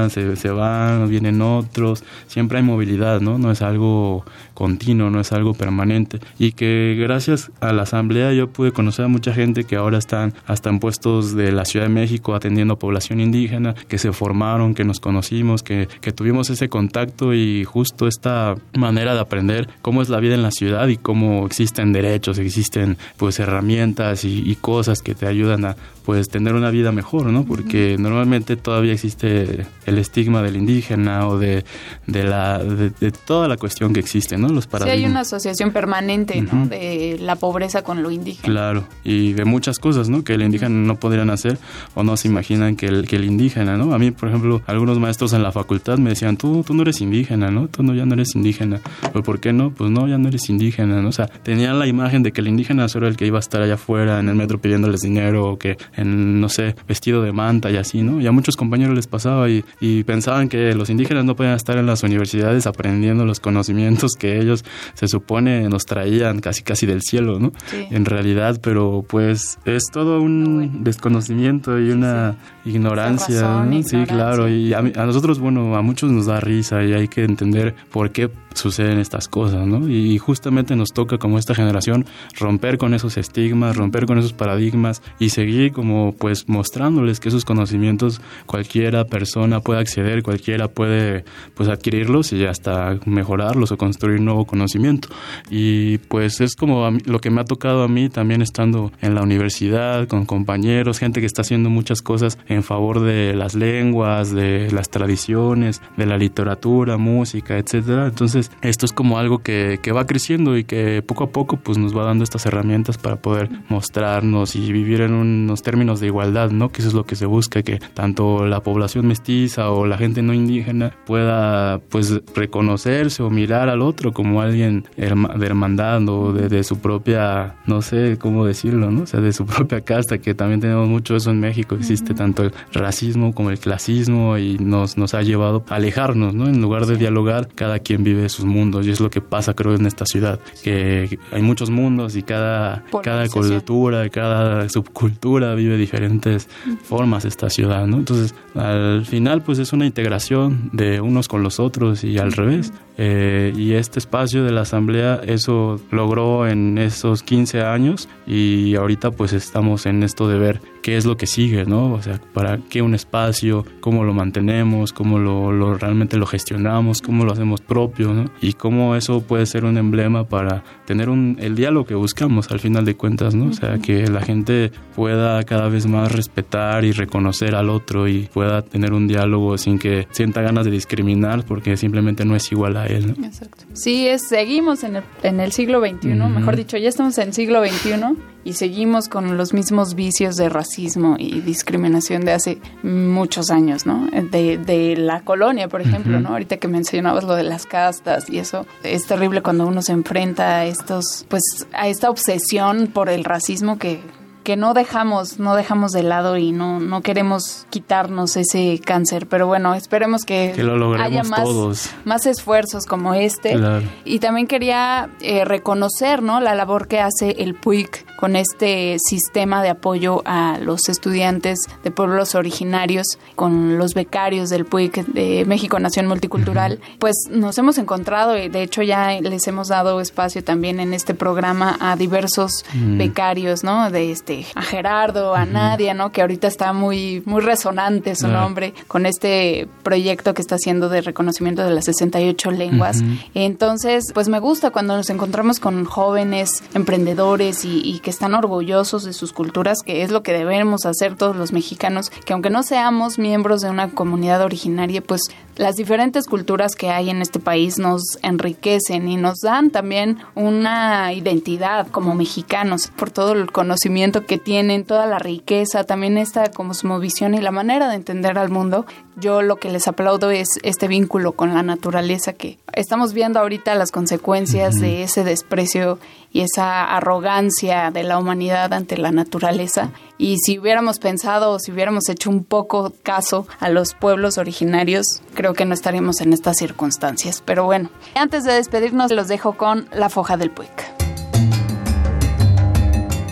se, 0.10 0.36
se 0.36 0.50
van, 0.50 1.10
vienen 1.10 1.41
otros, 1.41 2.04
siempre 2.28 2.58
hay 2.58 2.63
movilidad, 2.63 3.21
¿no? 3.21 3.38
No 3.38 3.52
es 3.52 3.62
algo 3.62 4.26
continuo, 4.54 5.10
no 5.10 5.19
es 5.19 5.32
algo 5.32 5.54
permanente. 5.54 6.19
Y 6.39 6.54
que 6.54 6.97
gracias 7.00 7.52
a 7.60 7.73
la 7.73 7.84
asamblea 7.84 8.34
yo 8.34 8.50
pude 8.50 8.71
conocer 8.71 9.06
a 9.06 9.08
mucha 9.08 9.34
gente 9.34 9.63
que 9.65 9.76
ahora 9.76 9.97
están 9.97 10.34
hasta 10.45 10.69
en 10.69 10.80
puestos 10.80 11.36
de 11.36 11.52
la 11.52 11.65
Ciudad 11.65 11.86
de 11.86 11.93
México 11.93 12.34
atendiendo 12.34 12.76
a 12.76 12.80
población 12.80 13.19
indígena, 13.19 13.76
que 13.88 13.97
se 13.97 14.12
formaron, 14.12 14.73
que 14.73 14.84
nos 14.84 15.00
conocimos, 15.00 15.63
que, 15.63 15.88
que 16.02 16.12
tuvimos 16.12 16.50
ese 16.50 16.69
contacto 16.69 17.34
y 17.34 17.63
justo 17.65 18.08
esta 18.08 18.56
manera 18.73 19.13
de 19.13 19.19
aprender 19.19 19.69
cómo 19.82 20.02
es 20.02 20.10
la 20.10 20.19
vida 20.19 20.36
en 20.36 20.43
la 20.43 20.52
ciudad 20.52 20.88
y 20.88 20.97
cómo 20.97 21.45
existen 21.45 21.93
derechos, 21.93 22.39
existen 22.39 22.97
pues 23.17 23.39
herramientas 23.39 24.23
y, 24.23 24.43
y 24.50 24.56
cosas 24.56 25.02
que 25.02 25.13
te 25.13 25.28
ayudan 25.28 25.65
a 25.65 25.76
pues 26.08 26.30
tener 26.30 26.54
una 26.54 26.71
vida 26.71 26.93
mejor, 26.93 27.26
¿no? 27.26 27.43
Porque 27.43 27.97
normalmente 28.00 28.56
todavía 28.56 28.93
existe 28.93 29.16
el 29.23 29.97
estigma 29.97 30.41
del 30.41 30.58
indígena 30.58 31.27
o 31.27 31.38
de, 31.38 31.63
de 32.06 32.23
la 32.23 32.60
de, 32.60 33.12
toda 33.12 33.47
la 33.47 33.58
cuestión 33.58 33.93
que 33.93 33.99
existe, 33.99 34.38
¿no? 34.38 34.49
Los 34.49 34.67
paradigmas. 34.67 34.97
Sí, 34.97 35.06
hay 35.06 35.10
una 35.10 35.21
asociación 35.21 35.71
permanente, 35.71 36.41
¿no? 36.41 36.67
De 36.67 37.17
la 37.19 37.36
pobreza 37.36 37.84
con 37.84 38.03
lo 38.03 38.12
indígena. 38.12 38.53
Claro, 38.53 38.88
y 39.03 39.34
de 39.34 39.45
muchas 39.45 39.80
cosas, 39.80 40.10
¿no? 40.10 40.23
Que 40.23 40.34
el 40.34 40.41
indígena 40.41 40.69
no 40.69 40.95
podrían 40.99 41.30
hacer 41.30 41.58
o 41.95 42.03
no 42.03 42.17
se 42.17 42.27
imaginan 42.27 42.75
que 42.75 42.88
el, 42.88 43.08
que 43.08 43.15
el 43.15 43.25
indígena, 43.25 43.77
¿no? 43.77 43.93
A 43.93 43.99
mí, 43.99 44.12
por 44.12 44.30
ejemplo, 44.30 44.62
algunos 44.65 44.99
maestros 44.99 45.34
en 45.34 45.43
la 45.43 45.51
facultad 45.51 45.97
me 45.97 46.12
decían, 46.12 46.38
tú, 46.38 46.63
tú 46.65 46.73
no 46.73 46.82
eres 46.84 47.01
indígena, 47.01 47.51
¿no? 47.51 47.67
Tú 47.67 47.84
no, 47.84 47.93
ya 47.93 48.06
no 48.06 48.13
eres 48.13 48.36
indígena. 48.36 48.82
¿Pero 49.01 49.23
por 49.23 49.39
qué 49.39 49.53
no? 49.53 49.71
Pues 49.71 49.89
no, 49.89 50.08
ya 50.08 50.17
no 50.17 50.27
eres 50.27 50.49
indígena, 50.49 51.01
¿no? 51.01 51.10
O 51.10 51.13
sea, 51.13 51.27
tenían 51.27 51.80
la 51.80 51.88
imagen 51.88 52.23
de 52.23 52.32
que 52.32 52.41
el 52.41 52.47
indígena 52.47 52.88
era 52.95 53.08
el 53.08 53.15
que 53.17 53.25
iba 53.25 53.38
a 53.38 53.39
estar 53.39 53.62
allá 53.62 53.75
afuera 53.75 54.19
en 54.19 54.30
el 54.30 54.36
metro 54.36 54.60
pidiéndoles 54.60 55.01
dinero 55.01 55.51
o 55.51 55.58
que 55.58 55.77
en, 55.95 56.39
no 56.41 56.49
sé, 56.49 56.75
vestido 56.88 57.21
de 57.21 57.32
manta 57.32 57.69
y 57.71 57.77
así, 57.77 58.01
¿no? 58.01 58.19
Y 58.19 58.27
a 58.27 58.32
muchos 58.32 58.56
compañeros 58.56 58.95
les 58.95 59.07
pasaba 59.08 59.50
y, 59.50 59.65
y 59.80 60.04
pensaban 60.04 60.50
que 60.50 60.74
los 60.74 60.89
indígenas 60.89 61.26
no 61.26 61.36
podían 61.36 61.56
estar 61.56 61.78
en 61.78 61.86
las 61.86 62.04
universidades 62.04 62.67
aprendiendo 62.67 63.26
los 63.26 63.39
conocimientos 63.39 64.13
que 64.13 64.39
ellos 64.39 64.63
se 64.93 65.08
supone 65.08 65.67
nos 65.70 65.86
traían 65.86 66.39
casi 66.39 66.63
casi 66.63 66.86
del 66.86 67.02
cielo, 67.02 67.39
¿no? 67.39 67.52
En 67.72 68.06
realidad, 68.06 68.60
pero 68.62 69.06
pues 69.08 69.60
es 69.65 69.86
todo 69.91 70.22
un 70.22 70.84
desconocimiento 70.84 71.80
y 71.80 71.91
una 71.91 72.36
ignorancia, 72.65 73.65
Sí, 73.84 74.04
claro, 74.06 74.50
y 74.50 74.74
a, 74.74 74.80
a, 74.80 75.06
nosotros, 75.06 75.39
bueno, 75.39 75.76
a 75.76 75.82
muchos 75.82 76.12
nos 76.12 76.26
da 76.26 76.39
risa 76.39 76.84
y 76.84 76.93
hay 76.93 77.08
que 77.08 77.24
entender 77.24 77.76
por 77.91 78.12
qué 78.12 78.30
suceden 78.58 79.00
estas 79.00 79.28
cosas, 79.28 79.65
¿no? 79.67 79.88
Y 79.88 80.17
justamente 80.17 80.76
nos 80.76 80.93
toca 80.93 81.17
como 81.17 81.39
esta 81.39 81.56
generación 81.56 82.06
romper 82.39 82.78
con 82.78 82.93
esos 82.93 83.17
estigmas, 83.17 83.76
romper 83.76 84.06
con 84.06 84.17
esos 84.17 84.34
paradigmas 84.34 85.02
y 85.20 85.30
seguir 85.30 85.72
como 85.72 86.13
pues 86.17 86.48
mostrándoles 86.50 87.20
que 87.20 87.30
esos 87.30 87.46
conocimientos 87.46 88.22
cualquiera 88.46 89.06
persona 89.06 89.60
puede 89.60 89.80
acceder, 89.80 90.24
cualquiera 90.24 90.67
puede 90.67 91.24
pues 91.54 91.70
adquirirlos 91.70 92.34
y 92.34 92.46
hasta 92.46 93.00
mejorarlos 93.06 93.72
o 93.72 93.78
construir 93.78 94.22
nuevo 94.22 94.46
conocimiento. 94.46 95.10
Y 95.50 96.00
pues 96.00 96.41
es 96.41 96.56
como 96.56 96.89
lo 97.06 97.20
que 97.20 97.30
me 97.30 97.41
ha 97.41 97.46
tocado 97.46 97.84
a 97.84 97.88
mí 97.88 98.10
también 98.10 98.41
estando 98.41 98.91
en 99.02 99.15
la 99.15 99.22
universidad 99.22 100.08
con 100.08 100.26
compañeros, 100.26 101.00
gente 101.00 101.20
que 101.20 101.26
está 101.26 101.41
haciendo 101.41 101.70
muchas 101.70 102.02
cosas 102.02 102.38
en 102.48 102.63
favor 102.63 103.02
de 103.02 103.34
las 103.34 103.56
lenguas, 103.56 104.32
de 104.32 104.70
las 104.72 104.89
tradiciones, 104.89 105.82
de 105.96 106.06
la 106.06 106.17
literatura, 106.17 106.98
música, 106.98 107.58
etcétera. 107.58 108.08
Entonces, 108.08 108.46
esto 108.62 108.86
es 108.86 108.93
como 108.93 109.17
algo 109.17 109.39
que, 109.39 109.79
que 109.81 109.91
va 109.91 110.05
creciendo 110.05 110.57
y 110.57 110.63
que 110.63 111.01
poco 111.01 111.25
a 111.25 111.29
poco 111.29 111.57
pues 111.57 111.77
nos 111.77 111.95
va 111.95 112.05
dando 112.05 112.23
estas 112.23 112.45
herramientas 112.45 112.97
para 112.97 113.17
poder 113.17 113.49
mostrarnos 113.69 114.55
y 114.55 114.71
vivir 114.71 115.01
en 115.01 115.13
unos 115.13 115.62
términos 115.62 115.99
de 115.99 116.07
igualdad, 116.07 116.51
¿no? 116.51 116.69
Que 116.69 116.81
eso 116.81 116.89
es 116.89 116.93
lo 116.93 117.05
que 117.05 117.15
se 117.15 117.25
busca, 117.25 117.63
que 117.63 117.79
tanto 117.93 118.45
la 118.45 118.62
población 118.62 119.07
mestiza 119.07 119.71
o 119.71 119.86
la 119.86 119.97
gente 119.97 120.21
no 120.21 120.33
indígena 120.33 120.93
pueda 121.05 121.79
pues 121.89 122.21
reconocerse 122.36 123.23
o 123.23 123.29
mirar 123.29 123.69
al 123.69 123.81
otro 123.81 124.12
como 124.12 124.41
alguien 124.41 124.86
de 124.95 125.45
hermandad 125.45 126.07
o 126.10 126.33
de, 126.33 126.63
su 126.63 126.79
propia, 126.79 127.55
no 127.65 127.81
sé 127.81 128.17
cómo 128.19 128.45
decirlo, 128.45 128.91
¿no? 128.91 129.03
O 129.03 129.05
sea, 129.05 129.21
de 129.21 129.33
su 129.33 129.45
propia 129.45 129.81
casta, 129.81 130.17
que 130.17 130.33
también 130.33 130.60
tenemos 130.60 130.88
mucho 130.88 131.15
eso 131.15 131.31
en 131.31 131.39
México, 131.39 131.75
existe 131.75 132.13
tanto 132.13 132.43
el 132.43 132.51
racismo 132.73 133.33
como 133.33 133.51
el 133.51 133.60
clasismo 133.60 134.38
y 134.38 134.57
nos, 134.57 134.97
nos 134.97 135.13
ha 135.13 135.21
llevado 135.21 135.63
a 135.69 135.75
alejarnos, 135.75 136.33
¿no? 136.33 136.47
En 136.47 136.62
lugar 136.62 136.86
de 136.86 136.97
dialogar, 136.97 137.47
cada 137.55 137.79
quien 137.79 138.03
vive 138.03 138.29
su 138.29 138.37
sus 138.38 138.45
mundos 138.45 138.86
y 138.88 138.91
es 138.91 139.00
lo 139.00 139.10
que 139.10 139.21
pasa 139.21 139.54
creo 139.54 139.76
en 139.76 139.86
esta 139.86 140.06
ciudad, 140.06 140.39
que 140.63 141.19
hay 141.32 141.41
muchos 141.41 141.69
mundos 141.69 142.15
y 142.15 142.23
cada, 142.23 142.84
cada 143.04 143.28
cultura, 143.28 144.08
cada 144.10 144.69
subcultura 144.69 145.56
vive 145.56 145.78
diferentes 145.78 146.47
formas 146.84 147.26
esta 147.26 147.50
ciudad, 147.50 147.88
¿no? 147.88 147.97
Entonces 147.97 148.36
al 148.56 149.06
final 149.06 149.41
pues 149.41 149.60
es 149.60 149.73
una 149.73 149.86
integración 149.86 150.69
de 150.73 151.02
unos 151.02 151.28
con 151.28 151.43
los 151.43 151.60
otros 151.60 152.04
y 152.04 152.17
al 152.17 152.32
revés. 152.32 152.71
Eh, 153.00 153.54
y 153.56 153.73
este 153.73 154.00
espacio 154.00 154.43
de 154.43 154.52
la 154.52 154.62
asamblea 154.62 155.21
eso 155.23 155.80
logró 155.91 156.47
en 156.47 156.80
esos 156.80 157.21
15 157.21 157.62
años 157.62 158.10
y 158.26 158.76
ahorita 158.76 159.12
pues 159.12 159.34
estamos 159.34 159.86
en 159.86 160.02
esto 160.02 160.28
de 160.28 160.39
ver 160.39 160.62
qué 160.82 160.98
es 160.98 161.06
lo 161.06 161.18
que 161.18 161.28
sigue, 161.28 161.66
¿no? 161.66 161.94
O 161.94 162.02
sea, 162.02 162.20
para 162.34 162.58
qué 162.70 162.82
un 162.82 162.96
espacio, 162.96 163.66
cómo 163.80 164.04
lo 164.04 164.13
mantenemos, 164.13 164.94
cómo 164.94 165.20
lo, 165.20 165.76
realmente 165.76 166.18
lo 166.18 166.26
gestionamos, 166.26 167.02
cómo 167.02 167.26
lo 167.26 167.34
hacemos 167.34 167.62
propio, 167.62 168.13
¿no? 168.13 168.26
Y 168.42 168.54
cómo 168.54 168.96
eso 168.96 169.22
puede 169.22 169.46
ser 169.46 169.66
un 169.66 169.78
emblema 169.78 170.26
para 170.26 170.63
tener 170.86 171.10
un, 171.10 171.38
el 171.40 171.56
diálogo 171.56 171.86
que 171.86 171.96
buscamos 171.96 172.52
al 172.52 172.60
final 172.60 172.86
de 172.86 172.96
cuentas, 172.96 173.36
¿no? 173.36 173.50
O 173.50 173.54
sea, 173.54 173.80
que 173.80 174.08
la 174.08 174.22
gente 174.22 174.72
pueda 174.96 175.44
cada 175.44 175.70
vez 175.70 175.88
más 175.88 176.12
respetar 176.12 176.86
y 176.86 176.92
reconocer 176.92 177.56
al 177.56 177.70
otro 177.70 178.08
y 178.08 178.30
pueda 178.34 178.62
tener 178.62 178.94
un 178.94 179.08
diálogo 179.08 179.58
sin 179.58 179.80
que 179.80 180.08
sienta 180.12 180.42
ganas 180.42 180.66
de 180.66 180.72
discriminar 180.72 181.46
porque 181.46 181.78
simplemente 181.78 182.26
no 182.26 182.36
es 182.36 182.52
igual 182.52 182.78
a 182.78 182.88
él, 182.88 183.16
¿no? 183.18 183.26
Exacto. 183.26 183.66
Sí, 183.74 184.08
es, 184.08 184.28
seguimos 184.28 184.84
en 184.84 184.98
el, 184.98 185.04
en 185.24 185.40
el 185.40 185.52
siglo 185.52 185.82
XXI, 185.82 186.16
mejor 186.16 186.56
dicho, 186.56 186.78
ya 186.78 186.90
estamos 186.90 187.18
en 187.18 187.30
el 187.30 187.34
siglo 187.34 187.63
XXI 187.66 188.37
y 188.47 188.53
seguimos 188.53 189.10
con 189.10 189.36
los 189.36 189.53
mismos 189.53 189.93
vicios 189.93 190.38
de 190.38 190.47
racismo 190.47 191.17
y 191.19 191.41
discriminación 191.41 192.23
de 192.23 192.31
hace 192.31 192.60
muchos 192.81 193.51
años, 193.51 193.86
¿no? 193.86 194.07
De, 194.07 194.57
de 194.57 194.95
la 194.95 195.19
colonia, 195.19 195.67
por 195.67 195.81
ejemplo, 195.81 196.21
¿no? 196.21 196.29
Ahorita 196.29 196.55
que 196.55 196.69
mencionabas 196.69 197.25
lo 197.25 197.36
de 197.36 197.43
las 197.43 197.65
castas 197.65 198.29
y 198.29 198.39
eso, 198.39 198.65
es 198.83 199.05
terrible 199.05 199.41
cuando 199.41 199.67
uno 199.67 199.81
se 199.81 199.91
enfrenta 199.91 200.60
a 200.60 200.65
estos, 200.65 201.25
pues, 201.27 201.43
a 201.73 201.89
esta 201.89 202.10
obsesión 202.10 202.88
por 202.88 203.10
el 203.10 203.25
racismo 203.25 203.77
que 203.77 203.99
que 204.47 204.55
no 204.55 204.73
dejamos, 204.73 205.39
no 205.39 205.55
dejamos 205.55 205.91
de 205.91 206.03
lado 206.03 206.38
y 206.38 206.53
no, 206.53 206.79
no 206.79 207.01
queremos 207.01 207.67
quitarnos 207.69 208.38
ese 208.38 208.79
cáncer. 208.79 209.27
Pero 209.27 209.45
bueno, 209.45 209.73
esperemos 209.75 210.23
que, 210.23 210.53
haya 210.97 211.23
más, 211.23 211.91
más 212.05 212.25
esfuerzos 212.25 212.86
como 212.86 213.13
este. 213.13 213.60
Y 214.05 214.19
también 214.19 214.47
quería 214.47 215.10
eh, 215.19 215.43
reconocer 215.43 216.23
¿no? 216.23 216.39
la 216.39 216.55
labor 216.55 216.88
que 216.88 217.01
hace 217.01 217.31
el 217.39 217.55
PUIC 217.55 218.15
con 218.15 218.38
este 218.38 218.97
sistema 218.99 219.62
de 219.62 219.69
apoyo 219.69 220.23
a 220.25 220.60
los 220.60 220.88
estudiantes 220.88 221.60
de 221.83 221.91
pueblos 221.91 222.33
originarios, 222.33 223.19
con 223.36 223.77
los 223.77 223.95
becarios 223.95 224.49
del 224.49 224.63
PUIC 224.63 225.07
de 225.07 225.43
México 225.45 225.77
Nación 225.77 226.07
Multicultural. 226.07 226.79
Pues 226.99 227.15
nos 227.29 227.57
hemos 227.57 227.77
encontrado 227.77 228.38
y 228.38 228.47
de 228.47 228.63
hecho 228.63 228.81
ya 228.81 229.19
les 229.19 229.45
hemos 229.49 229.67
dado 229.67 229.99
espacio 229.99 230.41
también 230.41 230.79
en 230.79 230.93
este 230.93 231.13
programa 231.13 231.77
a 231.81 231.97
diversos 231.97 232.63
becarios, 232.73 233.65
¿no? 233.65 233.91
De 233.91 234.12
este 234.12 234.37
a 234.56 234.62
Gerardo, 234.62 235.36
a 235.36 235.45
Nadia, 235.45 235.93
¿no? 235.93 236.12
Que 236.12 236.21
ahorita 236.21 236.47
está 236.47 236.73
muy, 236.73 237.21
muy 237.26 237.41
resonante 237.41 238.15
su 238.15 238.28
nombre 238.28 238.73
con 238.88 239.06
este 239.06 239.67
proyecto 239.84 240.34
que 240.34 240.41
está 240.41 240.56
haciendo 240.56 240.89
de 240.89 241.02
reconocimiento 241.02 241.63
de 241.63 241.71
las 241.71 241.86
68 241.86 242.52
lenguas. 242.52 243.04
Entonces, 243.34 244.06
pues 244.13 244.30
me 244.30 244.39
gusta 244.39 244.71
cuando 244.71 244.95
nos 244.95 245.10
encontramos 245.10 245.60
con 245.60 245.86
jóvenes 245.86 246.63
emprendedores 246.73 247.65
y, 247.65 248.00
que 248.04 248.10
están 248.10 248.36
orgullosos 248.36 249.04
de 249.04 249.13
sus 249.13 249.34
culturas, 249.34 249.80
que 249.84 250.04
es 250.04 250.12
lo 250.12 250.21
que 250.21 250.32
debemos 250.32 250.86
hacer 250.86 251.15
todos 251.15 251.36
los 251.36 251.52
mexicanos, 251.52 252.10
que 252.10 252.34
aunque 252.34 252.50
no 252.50 252.63
seamos 252.63 253.17
miembros 253.17 253.62
de 253.62 253.69
una 253.69 253.89
comunidad 253.89 254.41
originaria, 254.43 255.02
pues 255.02 255.21
las 255.58 255.76
diferentes 255.76 256.28
culturas 256.28 256.76
que 256.76 256.89
hay 256.89 257.10
en 257.10 257.22
este 257.22 257.39
país 257.39 257.80
nos 257.80 258.20
enriquecen 258.22 259.08
y 259.08 259.17
nos 259.17 259.39
dan 259.39 259.72
también 259.72 260.20
una 260.36 261.13
identidad 261.13 261.88
como 261.88 262.15
mexicanos 262.15 262.91
por 262.96 263.12
todo 263.12 263.34
el 263.34 263.52
conocimiento 263.52 264.26
que 264.26 264.38
tienen, 264.38 264.86
toda 264.86 265.06
la 265.08 265.20
riqueza, 265.20 265.84
también 265.84 266.17
esta 266.17 266.52
como 266.52 266.74
su 266.74 266.88
visión 267.00 267.34
y 267.34 267.41
la 267.41 267.52
manera 267.52 267.89
de 267.89 267.96
entender 267.96 268.38
al 268.38 268.50
mundo. 268.50 268.86
Yo 269.19 269.41
lo 269.41 269.56
que 269.56 269.71
les 269.71 269.88
aplaudo 269.88 270.30
es 270.30 270.47
este 270.62 270.88
vínculo 270.88 271.32
con 271.32 271.51
la 271.51 271.63
naturaleza 271.63 272.34
que 272.34 272.60
estamos 272.73 273.13
viendo 273.13 273.39
ahorita 273.39 273.73
las 273.73 273.91
consecuencias 273.91 274.75
de 274.75 275.01
ese 275.01 275.23
desprecio 275.23 275.97
y 276.32 276.41
esa 276.41 276.84
arrogancia 276.84 277.89
de 277.89 278.03
la 278.03 278.19
humanidad 278.19 278.71
ante 278.73 278.95
la 278.95 279.12
naturaleza. 279.12 279.89
Y 280.19 280.38
si 280.38 280.60
hubiéramos 280.60 280.99
pensado 280.99 281.49
o 281.49 281.58
si 281.58 281.71
hubiéramos 281.71 282.10
hecho 282.10 282.30
un 282.30 282.43
poco 282.43 282.93
caso 283.01 283.47
a 283.60 283.69
los 283.69 283.95
pueblos 283.95 284.38
originarios, 284.38 285.23
creo 285.34 285.56
que 285.56 285.65
no 285.65 285.73
estaríamos 285.73 286.21
en 286.21 286.32
estas 286.32 286.58
circunstancias. 286.58 287.41
Pero 287.43 287.63
bueno, 287.63 287.89
antes 288.13 288.43
de 288.43 288.53
despedirnos, 288.53 289.12
los 289.12 289.27
dejo 289.27 289.53
con 289.53 289.89
la 289.93 290.10
foja 290.10 290.38
del 290.38 290.51
Puig 290.51 290.69